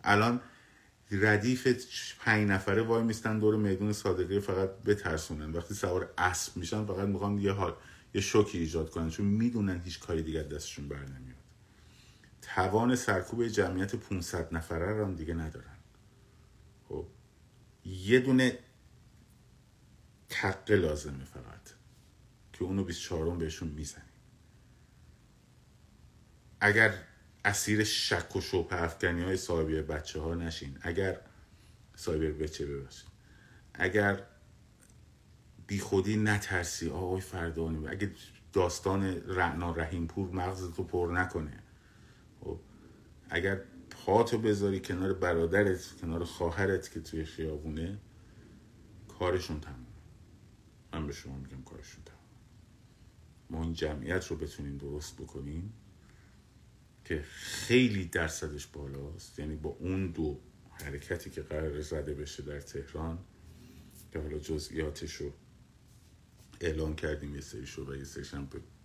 [0.03, 0.41] الان
[1.11, 1.67] ردیف
[2.19, 5.51] پنج نفره وای میستن دور میدون صادقی فقط بترسونن.
[5.51, 7.73] وقتی سوار اسب میشن فقط می‌خوان یه حال
[8.13, 11.37] یه شوکی ایجاد کنن چون می‌دونن هیچ کاری دیگر دستشون بر نمیاد.
[12.41, 15.76] توان سرکوب جمعیت 500 نفره رو هم دیگه ندارن.
[17.87, 18.59] یه دونه
[20.29, 21.69] تقه لازمه فقط
[22.53, 24.03] که اونو 24 بهشون می‌زنیم.
[26.59, 26.93] اگر
[27.45, 31.19] اسیر شک و شبه افکنی های صاحبی بچه ها نشین اگر
[31.95, 33.09] صاحبی بچه بباشین
[33.73, 34.23] اگر
[35.67, 38.11] بی خودی نترسی آقای فردانی اگه
[38.53, 41.63] داستان رعنا رحیم پور مغزتو پر نکنه
[42.41, 42.59] خب
[43.29, 43.61] اگر
[44.07, 47.97] پاتو بذاری کنار برادرت کنار خواهرت که توی خیابونه
[49.19, 49.85] کارشون تمومه.
[50.93, 52.23] من به شما میگم کارشون تمومه.
[53.49, 55.73] ما این جمعیت رو بتونیم درست بکنیم
[57.05, 59.39] که خیلی درصدش بالاست.
[59.39, 60.39] یعنی با اون دو
[60.71, 63.19] حرکتی که قرار زده بشه در تهران
[64.11, 65.31] که حالا جزئیاتش رو
[66.61, 68.05] اعلام کردیم یه سری شد و یه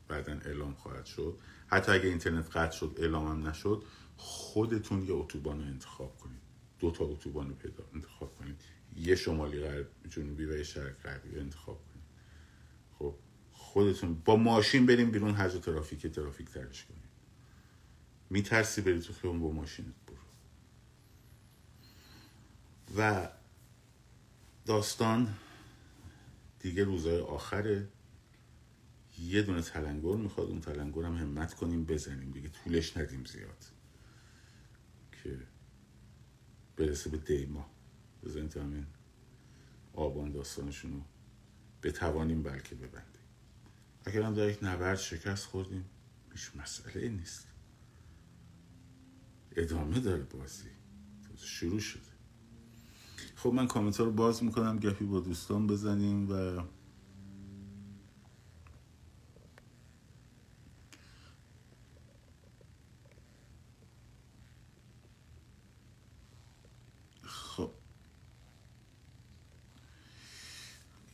[0.09, 1.39] بعدا اعلام خواهد شد.
[1.67, 3.85] حتی اگه اینترنت قطع شد اعلام هم نشد.
[4.17, 6.43] خودتون یه اتوبان رو انتخاب کنید.
[6.79, 8.61] دو تا اتوبان رو پیدا انتخاب کنید.
[8.97, 12.05] یه شمالی غرب جنوبی و یه شرق غربی رو انتخاب کنید.
[12.99, 13.15] خب
[13.53, 17.03] خودتون با ماشین بریم بیرون حج ترافیک ترافیک ترش کنید.
[18.31, 20.17] میترسی بری تو خیابون با ماشینت برو.
[22.97, 23.31] و
[24.67, 25.35] داستان
[26.61, 27.89] دیگه روزهای آخره.
[29.19, 32.31] یه دونه تلنگر می‌خواد اون تلنگر هم همت کنیم بزنیم.
[32.31, 33.72] دیگه طولش ندیم زیاد.
[35.23, 35.39] که
[36.77, 37.71] برسه به دیما.
[38.25, 38.87] بزنیم تا همین
[39.93, 41.01] آبان داستانشونو
[41.83, 43.23] بتوانیم بلکه ببندیم.
[44.05, 45.85] اگر هم در یک نبرد شکست خوردیم
[46.33, 47.47] هیچ مسئله نیست.
[49.57, 50.69] ادامه داره بازی.
[51.37, 52.03] شروع شده.
[53.37, 54.79] خب من کامنت رو باز می‌کنم.
[54.79, 56.63] گپی با دوستان بزنیم و
[67.23, 67.75] خب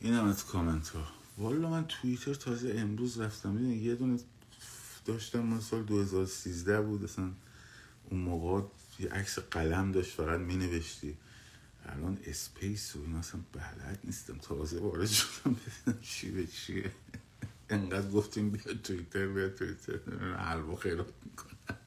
[0.01, 3.73] این هم از کامنت ها والا من توییتر تازه امروز رفتم.
[3.73, 4.19] یه دونه
[5.05, 7.03] داشتم من سال 2013 بود.
[7.03, 7.31] اصلا
[8.09, 8.67] اون موقع
[8.99, 11.17] یه عکس قلم داشت فقط می نوشتی
[11.85, 14.37] الان اسپیس و این اصلا بلد نیستم.
[14.37, 15.55] تازه وارد شدم.
[15.85, 16.91] ببینم چی به چیه.
[17.69, 19.99] انقدر گفتیم بیا تویتر بیا تویتر
[20.35, 21.77] حلوا خیرات می‌کنم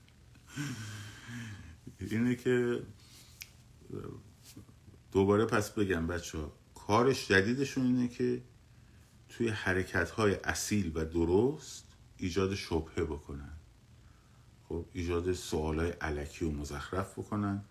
[1.98, 2.82] اینه که
[5.12, 6.52] دوباره پس بگم بچه ها
[6.92, 8.42] کارش جدیدشون اینه که
[9.28, 11.84] توی حرکت های اصیل و درست
[12.16, 13.52] ایجاد شبهه بکنن.
[14.68, 17.64] خب ایجاد سوال های علکی و مزخرف بکنن.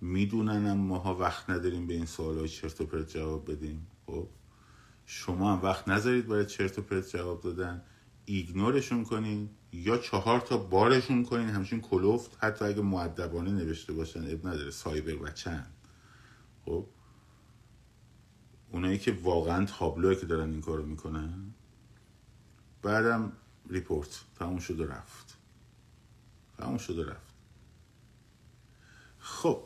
[0.00, 3.86] می‌دونن ماها وقت نداریم به این سوال های چرت و پرت جواب بدیم.
[4.06, 4.28] خب
[5.06, 7.82] شما هم وقت نذارید برای چرت و پرت جواب دادن.
[8.24, 11.48] ایگنورشون کنین یا چهار تا بارشون کنین.
[11.48, 15.74] همچین کلوفت حتی اگه معدبانه نوشته باشن اب نداره سایبر و چند.
[16.64, 16.86] خب
[18.72, 21.54] اونایی که واقعا تابلوه که دارن این کارو می‌کنن.
[22.82, 23.32] بعدم
[23.70, 24.20] ریپورت.
[24.38, 25.36] تموم شد و رفت.
[26.58, 27.32] تموم شد و رفت.
[29.18, 29.62] خب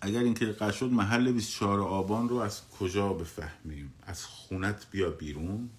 [0.00, 5.70] اگر اینکه قرار شد محل 24 آبان رو از کجا بفهمیم؟ از خونت بیا بیرون.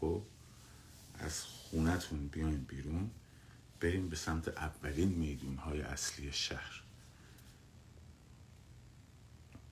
[0.00, 0.22] خب
[1.18, 3.10] از خونتون بیاین بیرون.
[3.80, 6.82] بریم به سمت اولین میدون های اصلی شهر.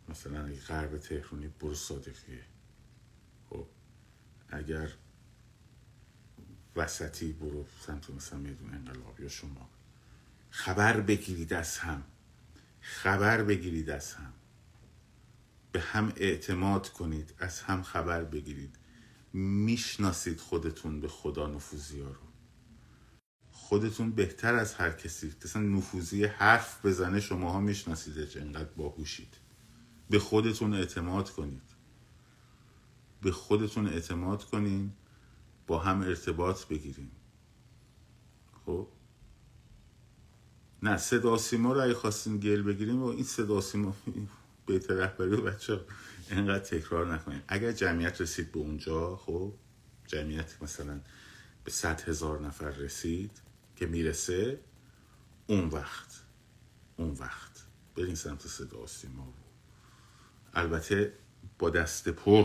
[0.08, 2.44] مثلا اگه غرب تهرونی برو صادقیه.
[3.50, 3.66] خب
[4.48, 4.90] اگر
[6.76, 9.70] وسطی برو سمت مثلا میدون انقلاب یا شما
[10.50, 12.02] خبر بگیرید از هم.
[12.80, 14.32] خبر بگیرید از هم.
[15.72, 18.76] به هم اعتماد کنید از هم خبر بگیرید.
[19.32, 22.28] می‌شناسید خودتون به خدا نفوذی ها رو.
[23.50, 25.34] خودتون بهتر از هر کسی.
[25.44, 29.36] مثلا نفوذی حرف بزنه شماها می‌شناسید انقدر باهوشید.
[30.10, 31.78] به خودتون اعتماد کنید.
[33.22, 34.92] به خودتون اعتماد کنین
[35.66, 37.10] با هم ارتباط بگیریم
[38.66, 38.88] خب؟
[40.82, 43.96] نه صدا سیما رو اگه خواستین گل بگیریم و این صدا سیما
[44.66, 45.80] بهتر رهبری و بچه
[46.30, 49.52] اینقدر تکرار نکنیم اگر جمعیت رسید به اونجا خب؟
[50.06, 51.00] جمعیت مثلا
[51.64, 53.30] به صد هزار نفر رسید
[53.76, 54.60] که می‌رسه
[55.46, 56.24] اون وقت
[56.96, 57.64] اون وقت
[57.96, 59.32] برین سمت صدا سیما.
[60.54, 61.12] البته
[61.58, 62.44] با دست پر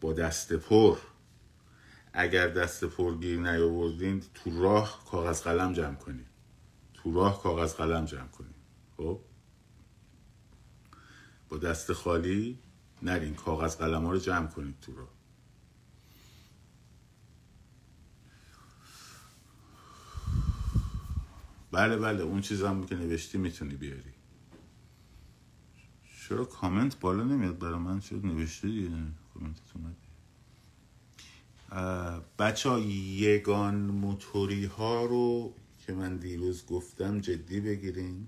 [0.00, 0.98] با دست پر.
[2.12, 6.26] اگر دست پر گیر نیاوردین تو راه کاغذ قلم جمع کنید
[6.94, 8.54] تو راه کاغذ قلم جمع کنید
[8.96, 9.20] خب؟
[11.48, 12.58] با دست خالی
[13.02, 15.08] نرین کاغذ قلم ها رو جمع کنید تو راه.
[21.72, 24.11] بله بله اون چیزم که نوشتی می‌تونی بیاری.
[26.28, 28.88] چرا کامنت بالا نمیاد؟ برای من شد نوشته دیگه؟
[29.34, 29.96] کامنتتون
[32.38, 35.54] بچه ها یگان موتوری ها رو
[35.86, 38.26] که من دیروز گفتم جدی بگیرین.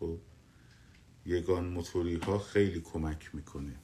[0.00, 0.18] خب
[1.26, 3.76] یگان موتوری ها خیلی کمک می‌کنه.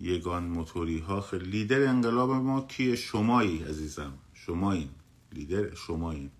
[0.00, 4.12] یگان موتوری ها خیلی لیدر انقلاب ما کیه؟ شمایی عزیزم.
[4.34, 4.90] شمایین
[5.32, 6.30] لیدر شمایین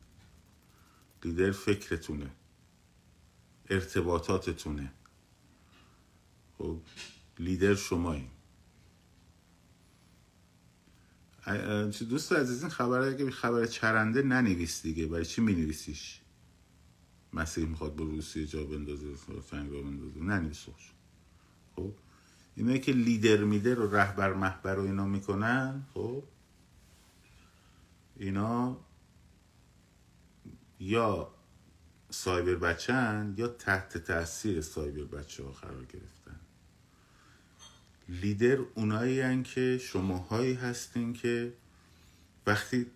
[1.24, 2.30] لیدر فکرتونه.
[3.70, 4.92] ارتباطاتتونه.
[6.60, 6.80] خب
[7.38, 8.28] لیدر شمایین
[12.08, 15.06] دوست عزیز این خبر اگه خبر چرنده ننویس دیگه.
[15.06, 16.20] برای چی می نویسیش
[17.32, 19.14] مسیح می‌خواد با روسیه جا بندازه
[19.46, 20.20] فنگ را بندازه.
[20.20, 20.66] ننویس
[21.76, 21.92] خب
[22.56, 26.22] اینه که لیدر میدر و رهبر محبر و اینا می‌کنن خب
[28.16, 28.80] اینا
[30.80, 31.34] یا
[32.10, 36.39] سایبر بچن یا تحت تاثیر سایبر بچه ها قرار گرفتن.
[38.10, 41.52] لیدر اونایی هن که شماهایی هستین که
[42.46, 42.86] وقتی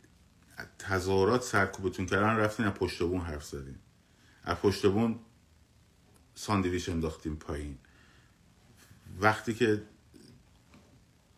[0.78, 3.78] تظاهرات سرکوبتون کردن رفتین از پشت بون حرف زدین.
[4.44, 5.18] از پشت بون
[6.34, 7.78] ساندویچ انداختیم پایین.
[9.20, 9.82] وقتی که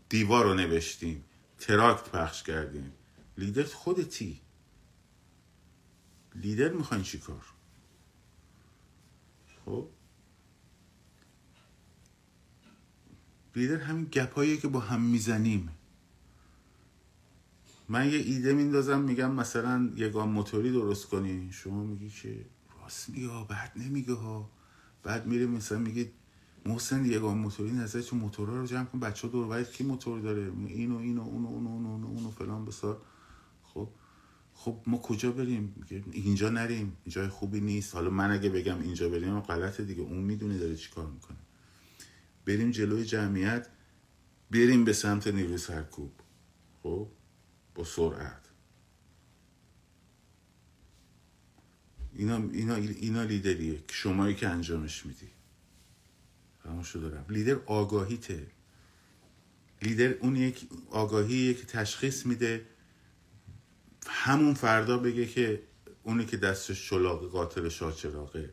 [0.08, 1.24] دیوار رو نوشتیم
[1.58, 2.92] تراکت پخش کردیم
[3.38, 4.40] لیدر خودتی.
[6.34, 7.44] لیدر می‌خواین چی کار؟
[9.64, 9.88] خب؟
[13.56, 15.68] لیدر همین گپاییه که با هم می‌زنیم.
[17.88, 21.52] من یه ایده میندازم میگم مثلا یگان موتوری درست کنی.
[21.52, 22.46] شما میگی که
[22.82, 24.50] راست میگه ها بعد نمیگه ها.
[25.02, 26.10] بعد میره مثلا میگه
[26.66, 29.00] محسن یگان موتوری نظر تو موتورها رو جمع کن.
[29.00, 33.02] بچه دور باید کی موتور داره؟ اینو اینو اونو اونو اونو اونو, اونو فلان بسار.
[33.62, 33.88] خب
[34.54, 36.96] خب ما کجا بریم؟ اینجا نریم.
[37.04, 37.94] اینجا خوبی نیست.
[37.94, 40.02] حالا من اگه بگم اینجا بریم غلطه دیگه.
[40.02, 41.36] اون می‌دونه داره چی کار می‌کنه.
[42.46, 43.68] بریم جلوی جمعیت
[44.50, 46.12] بریم به سمت نیروی سرکوب.
[46.82, 47.08] خب؟
[47.74, 48.42] با سرعت.
[52.14, 53.78] اینا, اینا, اینا لیدریه.
[53.78, 55.30] که شمایی که انجامش میدی.
[56.84, 58.46] شده دارم لیدر آگاهیته.
[59.82, 62.66] لیدر اون یک آگاهیه که تشخیص میده.
[64.06, 65.62] همون فردا بگه که
[66.02, 68.52] اونی که دستش چلاق قاتل شاچراغه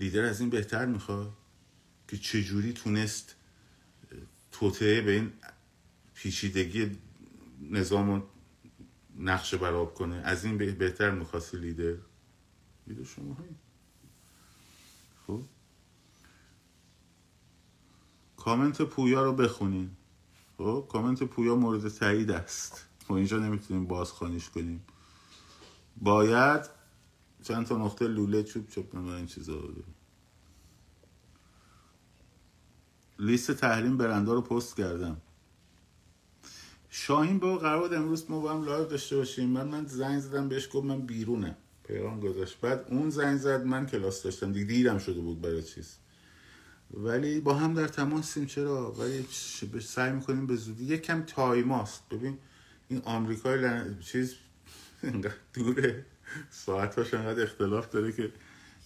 [0.00, 1.32] لیدر از این بهتر می‌خواد؟
[2.08, 3.36] که چجوری تونست
[4.52, 5.32] توطعه به این
[6.14, 6.98] پیچیدگی
[7.70, 8.22] نظام
[9.18, 11.96] نقش براب کنه؟ از این بهتر می‌خواستی لیدر؟
[12.86, 13.56] لیدر شما هایی
[15.26, 15.42] خب.
[18.36, 19.90] کامنت پویا رو بخونین.
[20.58, 22.86] خب کامنت پویا مورد تایید است.
[23.08, 24.84] ما اینجا نمی‌تونیم بازخوانیش کنیم.
[25.96, 26.70] باید
[27.42, 29.54] چند تا نقطه لوله چوب چوب این چیزا
[33.18, 35.16] لیست تحریم برنده رو پست کردم.
[36.90, 39.48] شاهین با قرار امروز ما با هم live داشته باشیم.
[39.48, 42.60] من من زنگ زدم بهش گفت من بیرونم پیغام گذاشت.
[42.60, 44.52] بعد اون زنگ زد من کلاس داشتم.
[44.52, 45.96] دیگه دیرم شده بود برای چیز.
[46.90, 48.46] ولی با هم در تماسیم.
[48.46, 49.26] چرا؟ ولی
[49.80, 50.84] سعی می‌کنیم به زودی.
[50.84, 52.38] یکم time هاست ببین
[52.88, 53.98] این آمریکای لن...
[54.00, 54.34] چیز
[55.54, 56.04] دوره.
[56.50, 58.32] ساعتاش انقدر اختلاف داره که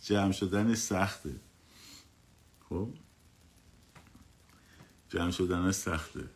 [0.03, 1.31] جمع شدن سخته.
[2.69, 2.89] خب؟
[5.11, 6.29] جمع شدن سخته.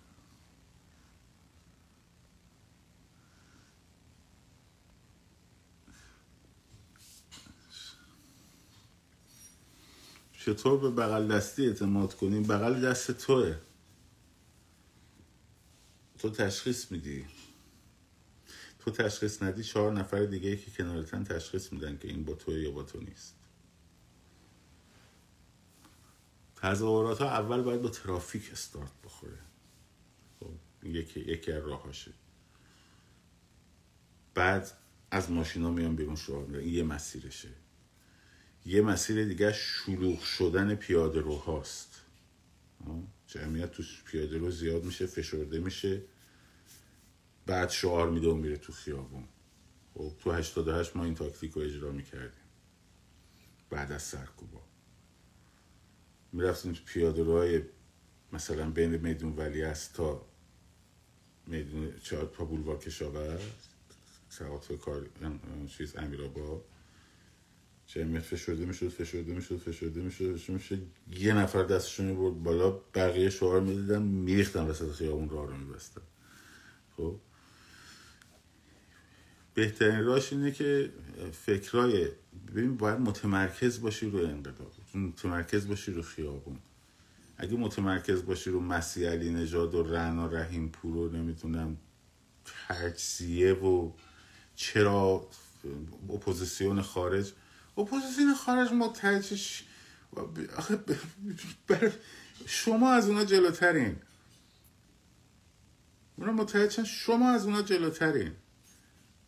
[10.38, 13.56] چطور به بغل دستی اعتماد کنیم بغل دست توه.
[16.18, 17.26] تو تشخیص میدی.
[18.78, 22.70] تو تشخیص ندی چهار نفر دیگه که کنارتن تشخیص میدن که این با تو یا
[22.70, 23.43] با تو نیست.
[26.64, 29.38] تظاهرات ها اول باید با ترافیک استارت بخوره.
[30.40, 30.50] خب
[30.82, 32.12] یکی یکی از راهاشه.
[34.34, 34.70] بعد
[35.10, 37.48] از ماشینا میان بیرون شعار این یه مسیرشه.
[38.66, 42.00] یه مسیر دیگه شلوغ شدن پیاده روهاست
[43.26, 46.02] جمعیت تو پیاده رو زیاد میشه فشرده میشه.
[47.46, 49.28] بعد شعار میده و میره تو خیابون.
[49.94, 52.44] خب تو 88 ما این تاکتیک رو اجرا می‌کردیم.
[53.70, 54.73] بعد از سرکوبا.
[56.34, 57.62] می‌رفتیم تو پیاده روهای
[58.32, 60.26] مثلا بین میدون ولی است تا
[61.46, 63.40] میدون چهار تا بولوار کشاورز
[64.28, 65.06] سوات کار
[65.78, 66.64] چیز امیرآباد
[67.86, 70.86] جمعیت فشرده می‌شد فشرده می‌شد فشرده می‌شد فشرده می‌شد.
[71.18, 76.02] یه نفر دستشون برد بالا بقیه شعار می‌دیدن میریختن وسط خیابون راه رو میبستن.
[76.96, 77.20] خب.
[79.54, 80.92] بهترین راش اینه که
[81.32, 82.08] فکرای
[82.48, 84.72] ببین باید متمرکز باشی رو انقلاب.
[84.96, 86.58] متمرکز باشی رو خیابون.
[87.36, 91.76] اگه متمرکز باشی رو مسیح علی نژاد و رعنا رحیم پور و نمی‌تونم
[92.68, 93.92] تجزیه و
[94.56, 95.28] چرا
[96.10, 97.32] اپوزیسیون خارج.
[97.78, 99.64] اپوزیسیون خارج متحدش
[102.46, 103.96] شما از اونا جلوترین.
[106.16, 108.32] اونا متحدشن شما از اونا جلوترین.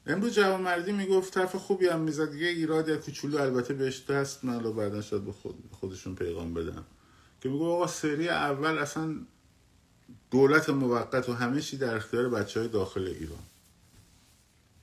[0.06, 4.44] امروز جوان مردی می‌گفت طرف خوبی هم می‌زد یه ایراد یا کوچولو البته بهش دست
[4.44, 6.84] من رو بعدا شاید به خود خودشون پیغام بدم
[7.40, 9.16] که میگو آقا سری اول اصلا
[10.30, 13.38] دولت موقت و همه چی در اختیار بچه های داخل ایران.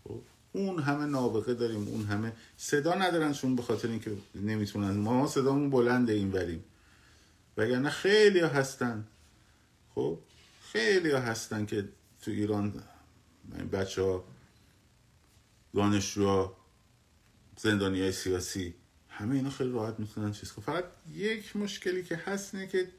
[0.03, 0.21] خب،
[0.53, 4.91] اون همه نابغه داریم اون همه صدا ندارن چون به خاطر اینکه نمی‌تونن.
[4.91, 6.63] ما صدامون بلنده این بریم
[7.57, 9.07] وگرنه خیلی ها هستن.
[9.95, 10.17] خب؟
[10.61, 11.89] خیلی ها هستن که
[12.21, 12.73] تو ایران
[13.71, 14.23] بچه ها
[15.75, 16.55] دانشجو
[17.57, 18.75] زندانی های سیاسی
[19.09, 20.65] همه اینا خیلی راحت می‌تونن چیز کنن.
[20.65, 22.91] فقط یک مشکلی که هست اینه که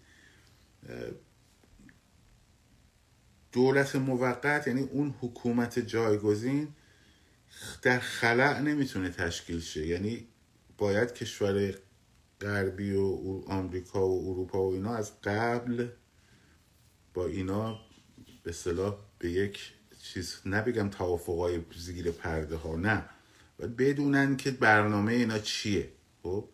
[3.53, 6.69] دولت موقت یعنی اون حکومت جایگزین
[7.83, 9.87] در خلع نمی‌تونه تشکیل شه.
[9.87, 10.27] یعنی
[10.79, 11.75] باید کشور
[12.41, 15.89] غربی و آمریکا و اروپا و اینا از قبل
[17.15, 17.81] با اینا
[18.43, 19.73] به صلاح به یک
[20.05, 23.05] چیز نبگم توافقای زیر پرده ها نه.
[23.59, 25.93] و بدونن که برنامه اینا چیه
[26.23, 26.49] خب؟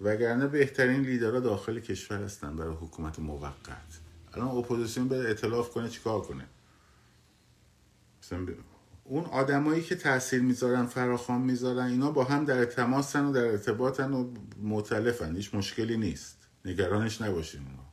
[0.00, 4.00] وگرنه بهترین لیدرها داخل کشور هستن برای حکومت موقت.
[4.34, 6.46] الان اپوزیسیون به اطلاف کنه چیکار کنه؟
[8.22, 8.46] مثلا
[9.04, 14.12] اون آدمایی که تاثیر می‌ذارن فراخوان می‌ذارن اینا با هم در تماسن و در ارتباطن
[14.12, 16.48] و معتلفن هیچ مشکلی نیست.
[16.64, 17.92] نگرانش نباشین اونا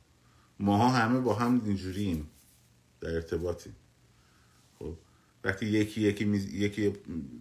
[0.59, 2.29] ماها همه با هم اینجوریم
[3.01, 3.75] در ارتباطیم.
[5.47, 6.53] وقتی یکی یکی میز...
[6.53, 6.93] یکی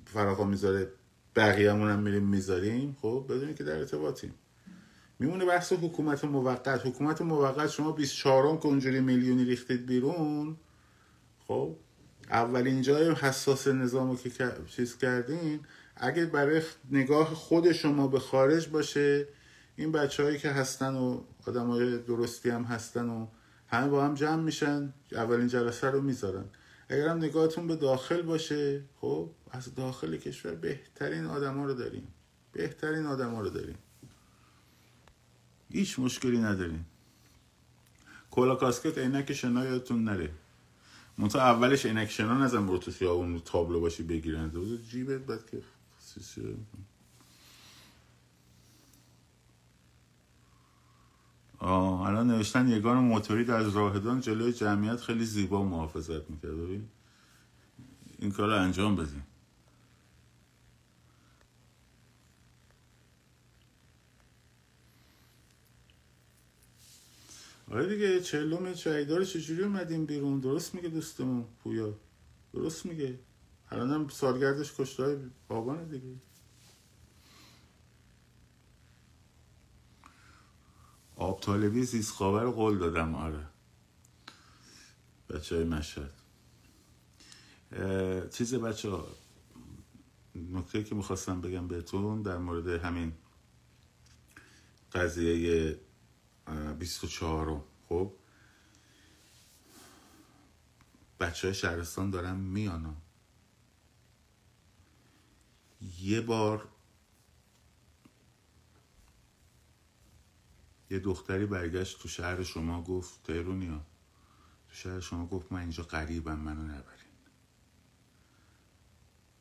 [0.04, 0.88] فراخوان می‌ذاره
[1.36, 4.34] بقیه‌مون هم میریم می‌ذاریم خب بدونی که در ارتباطیم.
[5.18, 6.86] میمونه بحث حکومت موقت.
[6.86, 10.57] حکومت موقت شما 24 که اونجوری میلیونی ریختید بیرون
[11.48, 11.76] خب
[12.30, 15.61] اولین جای حساس نظام که چیز کردین
[15.96, 19.28] اگه برای نگاه خود شما به خارج باشه
[19.76, 23.26] این بچه هایی که هستن و آدم های درستی هم هستن و
[23.68, 26.44] همه با هم جمع میشن اولین جلسه رو می‌ذارن.
[26.89, 32.09] اگر هم نگاهتون به داخل باشه خب از داخل کشور بهترین آدم ها رو داریم.
[32.53, 33.78] بهترین آدم ها رو داریم.
[35.70, 36.87] هیچ مشکلی نداریم.
[38.30, 40.30] کلا کاسکت عینک شنا یادتون نره.
[41.18, 44.53] منتها اولش عینک شنا نزن برو تو خیابون تابلو باشی بگیرن.
[44.91, 45.62] جیبت بعد که
[51.59, 56.52] آه الان نوشتن یگان موتوری از راهدان جلوی جمعیت خیلی زیبا محافظت می‌کرد.
[58.18, 59.22] این کار رو انجام بدیم
[67.70, 71.94] آره دیگه چهلم شهیدار چجوری اومدیم بیرون؟ درست میگه دوستمون پویا.
[72.54, 73.18] درست میگه.
[73.70, 75.16] الان هم سالگردش کشتای
[75.48, 76.14] بابانه دیگه.
[81.16, 83.46] آب طالبی زیست خاور قول دادم آره.
[85.30, 86.12] بچه های مشهد
[88.32, 89.06] چیز بچه ها
[90.34, 93.12] نکته که می‌خواستم بگم بهتون در مورد همین
[94.92, 95.78] قضیه
[96.78, 98.12] 24 خب؟
[101.20, 102.96] بچه های شهرستان دارن میان
[106.00, 106.68] یه بار
[110.91, 113.87] یه دختری برگشت تو شهر شما گفت تهرونیا
[114.68, 117.07] تو شهر شما گفت من اینجا قریبم منو نبرین.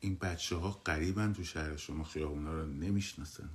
[0.00, 3.50] این بچه ها قریبن تو شهر شما خیابونا رو نمی‌شناسن.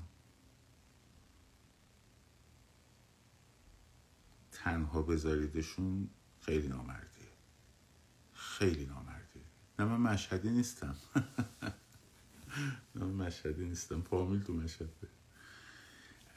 [4.52, 6.10] تنها بذاریدشون
[6.42, 7.28] خیلی نامردیه.
[8.34, 9.44] خیلی نامردیه.
[9.80, 10.96] نه من مشهدی نیستم.
[12.96, 14.02] نه من مشهدی نیستم.
[14.02, 15.08] فامیل تو مشهده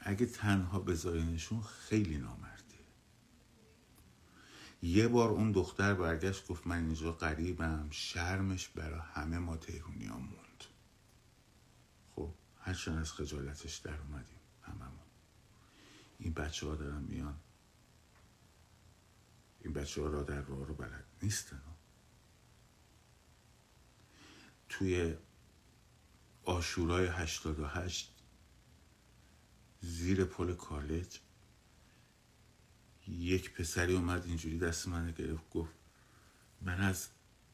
[0.07, 2.79] اگه تنها بذارینشون خیلی نامردیه.
[4.83, 10.19] یه بار اون دختر برگشت گفت من اینجا قریبم شرمش برای همه ما تهرونی ها
[10.19, 10.65] موند.
[12.17, 15.07] خب هرچند از خجالتش در اومدیم هممون.
[16.19, 17.39] این بچه ها دارن میان.
[19.61, 21.63] این بچه ها را در راه رو بلد نیستن.
[24.69, 25.15] توی
[26.45, 28.14] آشورای هشتاد و هشت
[29.85, 31.19] زیر پل کالج.
[33.09, 35.75] یک پسری اومد اینجوری دست من گرفت گفت
[36.61, 37.09] من از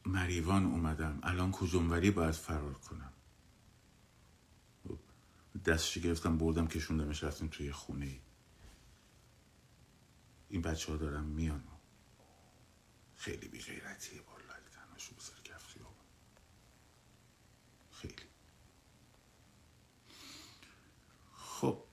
[0.05, 3.13] مریوان اومدم الان کجونوری باید فرار کنم.
[5.65, 8.19] دستشی گرفتم بردم کشوندمش رفتیم توی خونه.
[10.49, 11.63] این بچه ها دارم میان.
[13.15, 14.53] خیلی بی غیرتیه بالا
[15.57, 16.05] خیابون.
[17.91, 18.23] خیلی
[21.33, 21.83] خب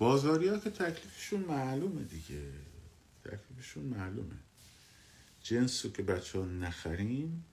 [0.00, 2.52] بازاری ها که تکلیفشون معلومه دیگه.
[3.24, 4.36] تکلیفشون معلومه.
[5.42, 7.44] جنس رو که بچه ها نخریم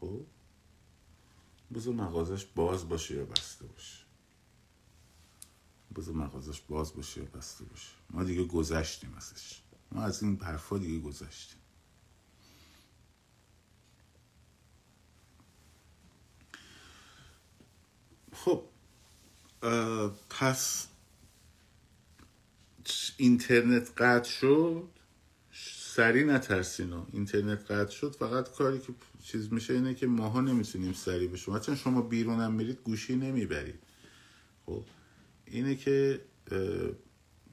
[0.00, 0.20] خب
[1.74, 4.04] بذار مغازش باز باشه یا بسته باشه.
[5.96, 7.92] بذار مغازش باز باشه یا بسته باشه.
[8.10, 9.62] ما دیگه گذشتیم ازش.
[9.92, 11.58] ما از این حرفا دیگه گذشتیم.
[18.32, 18.64] خب
[20.30, 20.86] پس
[23.16, 24.88] اینترنت قطع شد
[25.94, 28.16] سری نترسینا اینترنت قطع شد.
[28.18, 28.92] فقط کاری که
[29.22, 31.58] چیز میشه اینه که ماها نمی‌تونیم سری بشیم.
[31.58, 33.80] چون شما بیرونم میرید گوشی نمی‌برید.
[34.66, 34.84] خب
[35.46, 36.20] اینه که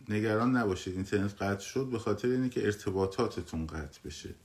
[0.10, 0.96] نگران نباشید.
[0.96, 4.36] اینترنت قطع شد به خاطر اینه که ارتباطاتتون قطع بشه.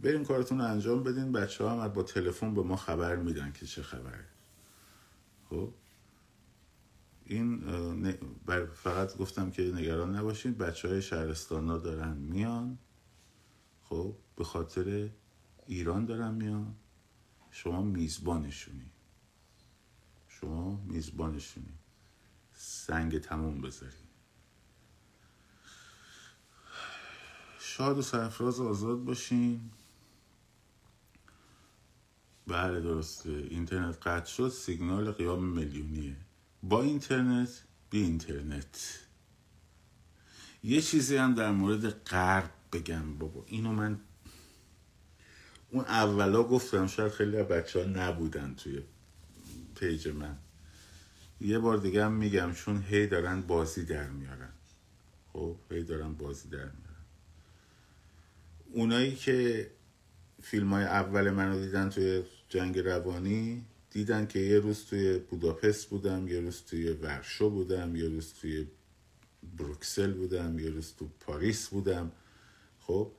[0.00, 1.32] بریم کارتون رو انجام بدین.
[1.32, 4.24] بچه ها هم با تلفن به ما خبر میدن که چه خبره.
[5.50, 5.72] خب؟
[7.26, 7.60] این
[8.74, 12.78] فقط گفتم که نگران نباشین بچه های شهرستان ها دارن میان.
[13.82, 15.10] خب به خاطر
[15.66, 16.74] ایران دارن میان.
[17.50, 18.90] شما میزبانشونی.
[20.28, 21.78] شما میزبانشونی.
[22.52, 24.06] سنگ تموم بذاریم
[27.58, 29.70] شاد و سرفراز آزاد باشین.
[32.46, 33.30] بله درسته.
[33.30, 36.16] اینترنت قطع شد سیگنال قیام میلیونیه.
[36.68, 38.98] با اینترنت بی اینترنت.
[40.62, 43.44] یه چیزی هم در مورد غرب بگم بابا.
[43.46, 44.00] اینو من
[45.70, 48.82] اون اولا گفتم شاید خیلی بچه ها نبودن توی
[49.74, 50.36] page من.
[51.40, 54.52] یه بار دیگه هم میگم چون هی دارن بازی در میارن.
[55.32, 57.04] خب هی دارن بازی در میارن.
[58.72, 59.70] اونایی که
[60.42, 66.28] فیلم های اول منو دیدن توی جنگ روانی دیدن که یه روز توی بوداپست بودم
[66.28, 68.66] یه روز توی ورشو بودم یه روز توی
[69.56, 72.12] بروکسل بودم یه روز تو پاریس بودم.
[72.78, 73.12] خب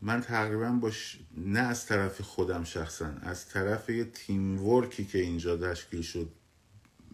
[0.00, 5.56] من تقریبا باش نه از طرف خودم شخصا از طرف یه تیم ورکی که اینجا
[5.56, 6.28] تشکیل شد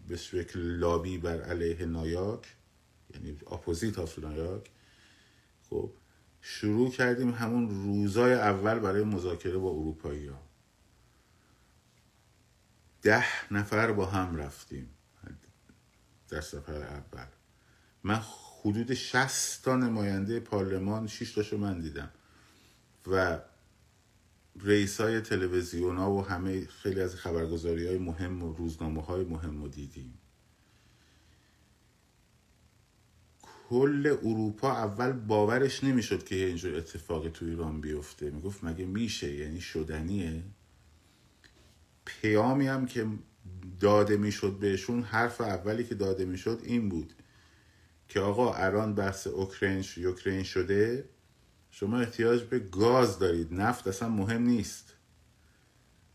[0.07, 2.55] به شکل لابی بر علیه نایاک
[3.13, 4.69] یعنی opposite of نایاک.
[5.69, 5.91] خب
[6.41, 10.52] شروع کردیم همون روزای اول برای مذاکره با اروپایی ها
[13.03, 14.89] ده نفر با هم رفتیم
[16.29, 17.25] در سفر اول.
[18.03, 18.21] من
[18.61, 22.09] حدود 60 تا نماینده پارلمان 6 تاشو من دیدم.
[23.07, 23.39] و
[24.61, 29.61] رئیس های تلویزیون ها و همه خیلی از خبرگزاری های مهم و روزنامه های مهم
[29.61, 30.17] رو دیدیم.
[33.69, 38.29] کل اروپا اول باورش نمی‌شد که اینجور اتفاقی تو ایران بیفته.
[38.29, 40.43] می‌گفت مگه میشه؟ یعنی شدنیه؟
[42.05, 43.07] پیامی هم که
[43.79, 47.13] داده می‌شد بهشون حرف اولی که داده می‌شد این بود
[48.07, 51.09] که آقا الان بحث اوکراین اوکراین شده
[51.71, 53.53] شما احتیاج به گاز دارید.
[53.53, 54.93] نفت اصلا مهم نیست.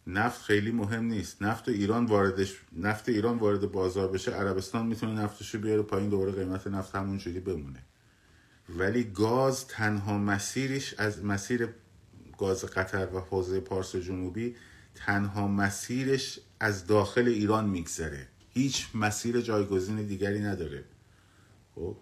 [0.06, 1.42] نفت خیلی مهم نیست.
[1.42, 6.32] نفت ایران واردش نفت ایران وارد بازار بشه عربستان می‌تونه نفتش رو بیاره پایین دوباره
[6.32, 7.82] قیمت نفت همونجوری بمونه.
[8.68, 11.68] ولی گاز تنها مسیرش از مسیر
[12.38, 14.56] گاز قطر و حوزه پارس جنوبی
[15.06, 18.28] تنها مسیرش از داخل ایران میگذره.
[18.50, 20.84] هیچ مسیر جایگزین دیگری نداره.
[21.74, 21.96] خب؟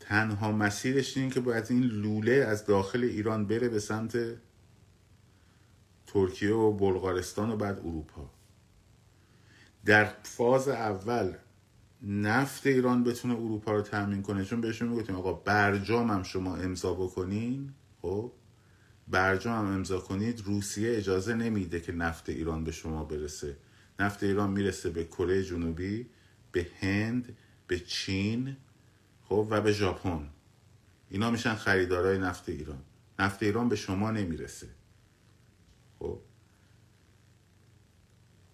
[0.00, 4.18] تنها مسیرش این که باید این لوله از داخل ایران بره به سمت
[6.06, 8.30] ترکیه و بلغارستان و بعد اروپا.
[9.84, 11.34] در فاز اول
[12.02, 16.94] نفت ایران بتونه اروپا رو تامین کنه چون بهشون می‌گفتیم آقا برجام هم شما امضا
[16.94, 17.72] بکنین.
[18.02, 18.32] خب؟
[19.10, 23.56] برجام هم امضا کنید روسیه اجازه نمیده که نفت ایران به شما برسه.
[23.98, 26.06] نفت ایران می‌رسه به کره جنوبی
[26.52, 27.36] به هند
[27.66, 28.56] به چین
[29.24, 30.28] خب و به ژاپن.
[31.10, 32.82] اینا میشن خریدارای نفت ایران.
[33.18, 34.68] نفت ایران به شما نمی‌رسه.
[35.98, 36.20] خب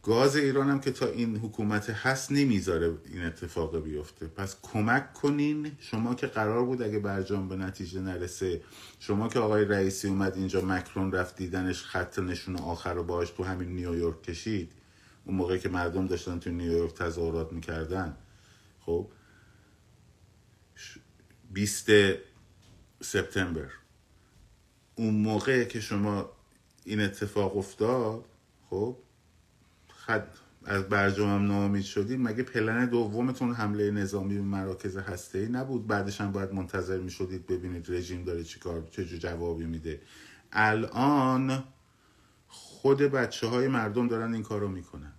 [0.07, 4.27] گاز ایران هم که تا این حکومت هست نمی‌ذاره این اتفاق بیفته.
[4.27, 5.73] پس کمک کنین.
[5.79, 8.63] شما که قرار بود اگه برجام به نتیجه نرسه
[8.99, 13.45] شما که آقای رئیسی اومد اینجا مکرون رفت دیدنش خط نشون آخر رو باش تو
[13.45, 14.73] همین نیویورک کشید.
[15.25, 18.17] اون موقع که مردم داشتن تو نیویورک تظاهرات می‌کردن.
[18.81, 19.09] خب
[21.51, 21.91] 20
[23.01, 23.71] سپتامبر.
[24.95, 26.31] اون موقع که شما
[26.85, 28.25] این اتفاق افتاد
[28.71, 28.97] خب
[30.07, 30.27] خد
[30.65, 35.87] از برجام هم ناامید شدید مگه پلن دومتون حمله نظامی به مراکز هسته ای نبود؟
[35.87, 40.01] بعدش هم باید منتظر می شدید ببینید رژیم داره چیکار چه جوابی میده.
[40.53, 41.65] الان
[42.49, 45.13] خود بچه های مردم دارن این کارو می‌کنن.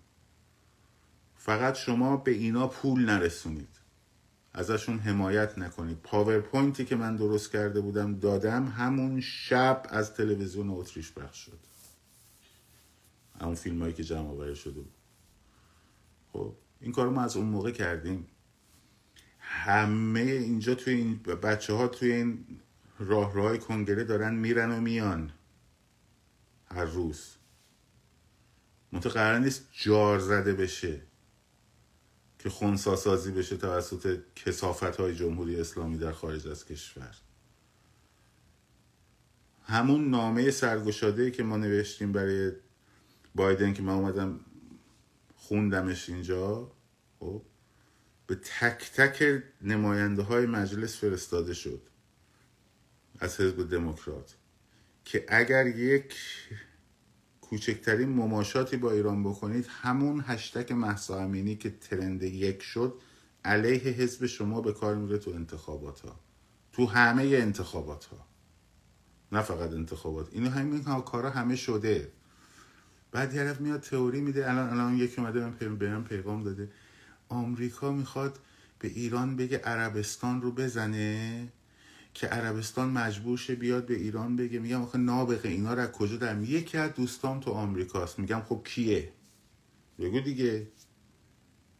[1.36, 3.78] فقط شما به اینا پول نرسونید.
[4.54, 5.98] ازشون حمایت نکنید.
[6.04, 11.67] PowerPoint ی که من درست کرده بودم دادم همون شب از تلویزیون اتریش پخش شد.
[13.42, 14.94] همون فیلم هایی که جمع آوری شده بود.
[16.34, 18.28] خب این کار ما از اون موقع کردیم.
[19.40, 22.46] همه اینجا توی این بچه ها توی این
[23.00, 25.32] راه راه کنگره دارن میرن و میان.
[26.66, 27.36] هر روز.
[28.92, 31.02] منطقه قرار نیست جار زده بشه
[32.40, 37.16] که خونسا سازی بشه توسط کسافت های جمهوری اسلامی در خارج از کشور.
[39.64, 42.52] همون نامه سرگشاده که ما نوشتیم برای
[43.38, 44.40] بایدن که من اومدم
[45.36, 46.72] خوندمش اینجا
[47.20, 47.42] خب؟
[48.28, 51.82] به تک تک نماینده های مجلس فرستاده شد
[53.20, 54.36] از حزب دموکرات
[55.06, 56.16] که اگر یک
[57.42, 63.02] کوچکترین مماشاتی با ایران بکنید همون هشتک محسا امینی که ترند یک شد
[63.46, 66.20] علیه حزب شما به کار میره تو انتخابات ها
[66.72, 68.28] تو همه انتخابات ها
[69.32, 70.28] نه فقط انتخابات.
[70.32, 72.12] اینو همین کارا همه شده.
[73.12, 74.52] بعد طرف میاد تئوری میده.
[74.52, 76.72] الان الان یکی اومده من پیغام پیغام داده.
[77.30, 78.40] آمریکا می‌خواد
[78.80, 81.48] به ایران بگه عربستان رو بزنه
[82.14, 84.60] که عربستان مجبور شه بیاد به ایران بگه.
[84.60, 88.62] میگم آخه نابغه اینا رو از کجا در یکی از دوستان تو آمریکاست میگم خب
[88.66, 89.12] کیه؟
[90.00, 90.68] بگو دیگه.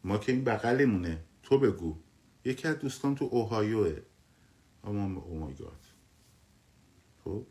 [0.04, 1.24] ما که این بغلمونه.
[1.42, 1.96] تو بگو.
[2.44, 3.96] یکی از دوستان تو اوهایوه.
[4.84, 5.84] اما او مای گاد
[7.24, 7.46] خب؟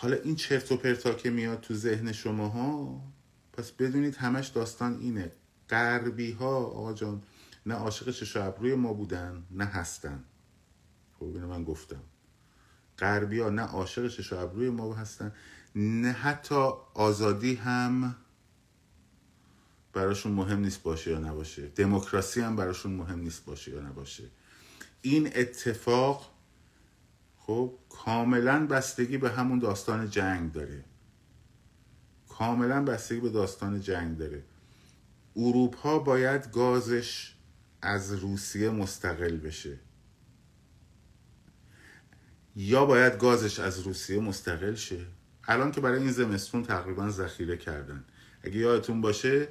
[0.00, 3.00] حالا این چرت و پرتا که میاد تو ذهن شماها
[3.52, 5.32] پس بدونید همش داستان اینه.
[5.70, 7.22] غربی ها آقا جان
[7.66, 10.24] نه عاشق چش روی ما بودن نه هستن.
[11.18, 12.02] خب اینو من گفتم.
[12.98, 15.32] غربی ها نه عاشق چش روی ما هستن
[15.74, 18.16] نه حتی آزادی هم
[19.92, 21.66] براشون مهم نیست باشه یا نباشه.
[21.66, 24.24] دموکراسی هم براشون مهم نیست باشه یا نباشه.
[25.02, 26.39] این اتفاق
[27.50, 30.84] خب کاملا بستگی به همون داستان جنگ داره.
[32.28, 34.42] کاملا بستگی به داستان جنگ داره.
[35.36, 37.34] اروپا باید گازش
[37.82, 39.78] از روسیه مستقل بشه.
[42.56, 45.06] یا باید گازش از روسیه مستقل شه؟
[45.44, 48.04] الان که برای این زمستون تقریبا ذخیره کردن.
[48.42, 49.48] اگه یادتون باشه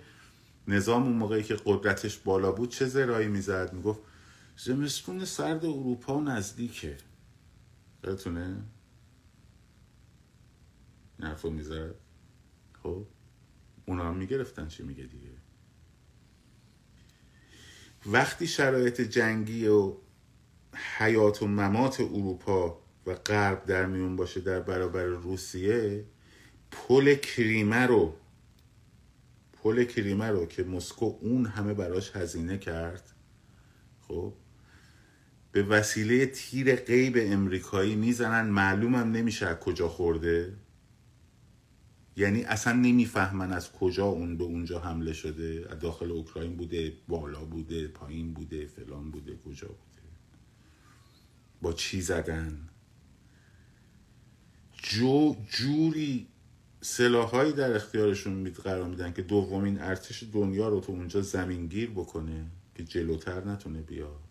[0.67, 3.99] نظام اون موقعی که قدرتش بالا بود چه زرایی می‌زد؟ می‌گفت
[4.57, 6.97] زمستون سرد اروپا نزدیکه.
[8.03, 8.63] یادتونه
[11.19, 11.95] نرفو می‌زد.
[12.83, 13.05] خب
[13.85, 15.31] اونا هم می‌گرفتن چی میگه دیگه.
[18.05, 19.93] وقتی شرایط جنگی و
[20.97, 26.05] حیات و ممات اروپا و غرب در میون باشه در برابر روسیه
[26.71, 28.15] پل کریمه رو
[29.53, 33.11] پل کریمه رو که مسکو اون همه براش هزینه کرد
[34.07, 34.33] خب
[35.51, 38.49] به وسیله تیر غیب امریکایی می‌زنن.
[38.49, 40.53] معلومم نمیشه از کجا خورده.
[42.15, 45.67] یعنی اصلا نمی‌فهمن از کجا اون به اونجا حمله شده.
[45.69, 49.89] از داخل اوکراین بوده بالا بوده پایین بوده فلان بوده کجا بوده.
[51.61, 52.69] با چی زدن؟
[54.83, 56.27] جو جوری
[56.81, 62.45] سلاحهایی در اختیارشون قرار میدن که دومین ارتش دنیا رو تو اونجا زمینگیر بکنه
[62.75, 64.28] که جلوتر نتونه بیاد.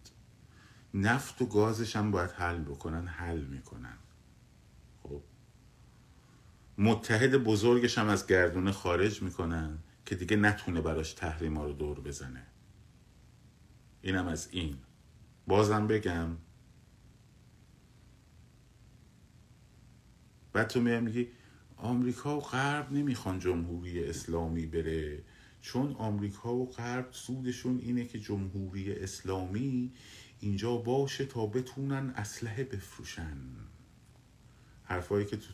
[0.94, 3.98] نفت و گازش هم باید حل بکنن حل می‌کنن.
[5.02, 5.22] خب.
[6.78, 12.46] متحد بزرگش هم از گردونه خارج می‌کنن که دیگه نتونه براش تحریما رو دور بزنه.
[14.02, 14.76] اینم از این.
[15.46, 16.36] بازم بگم.
[20.52, 21.28] بعد تو میگی میگی
[21.76, 25.22] آمریکا و غرب نمی‌خوان جمهوری اسلامی بره.
[25.60, 29.92] چون آمریکا و غرب سودشون اینه که جمهوری اسلامی
[30.40, 33.38] اینجا باشه تا بتونن اسلحه بفروشن.
[34.84, 35.52] حرفایی که تو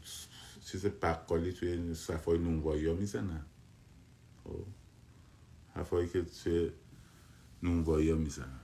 [0.64, 3.44] چیز بقالی توی صفای نونوایی ها می‌زنن.
[4.44, 4.64] خب؟
[5.74, 6.70] حرفایی که توی
[7.62, 8.60] نونوایی ها می‌زنن.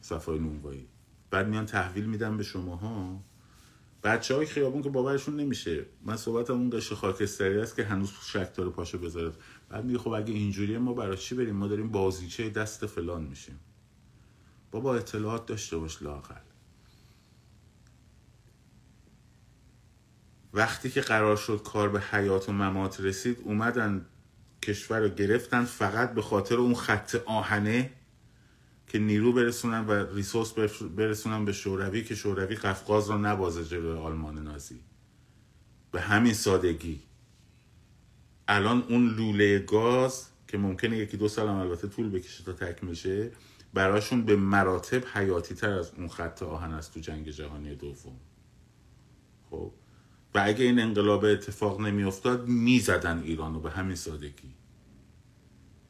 [0.00, 0.88] صفای نونوایی.
[1.30, 3.20] بعد میان تحویل میدن به شماها.
[4.02, 5.86] بچه های خیابون که باورشون نمیشه.
[6.02, 9.32] من صحبت اون قشه خاکستری است که هنوز شک داره پاشو بذاره.
[9.68, 13.60] بعد میگه خب اگه اینجوریه ما برای چی بریم؟ ما داریم بازیچه دست فلان میشیم.
[14.70, 16.34] بابا اطلاعات داشته باش لاقل
[20.52, 24.06] وقتی که قرار شد کار به حیات و ممات رسید اومدن
[24.62, 27.90] کشور رو گرفتن فقط به خاطر اون خط آهنه
[28.86, 30.52] که نیرو برسونن و ریسورس
[30.82, 34.80] برسونن به شوروی که شوروی قفقاز رو نبازه جلوی آلمان نازی.
[35.92, 37.00] به همین سادگی.
[38.48, 43.30] الان اون لوله گاز که ممکنه یکی دو سال هم البته طول بکشه تا شه
[43.74, 48.16] براشون به مراتب حیاتی تر از اون خط آهن است تو جنگ جهانی دوم.
[49.50, 49.72] خب؟
[50.34, 54.54] و اگه این انقلاب اتفاق نمی افتاد می‌زدن ایرانو به همین سادگی.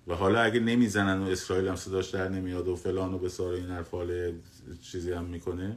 [0.07, 3.71] و حالا اگه نمی‌زنن و اسرائیل هم صداش در نمیاد و فلان و بسار این
[3.71, 4.33] حرفال
[4.83, 5.77] چیزی هم می‌کنه.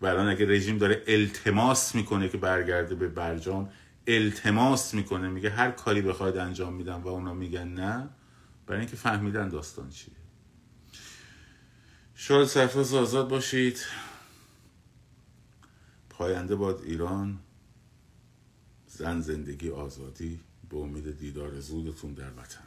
[0.00, 3.70] و الان اگه رژیم داره التماس می‌کنه که برگرده به برجام
[4.06, 8.08] التماس می‌کنه میگه هر کاری بخواید انجام میدم و اونا میگن نه.
[8.66, 10.15] برای اینکه فهمیدن داستان چیه.
[12.18, 13.78] شاد سرفراز آزاد باشید.
[16.10, 17.38] پاینده باد ایران.
[18.86, 20.40] زن زندگی آزادی.
[20.70, 22.65] به امید دیدار زودتون در وطن.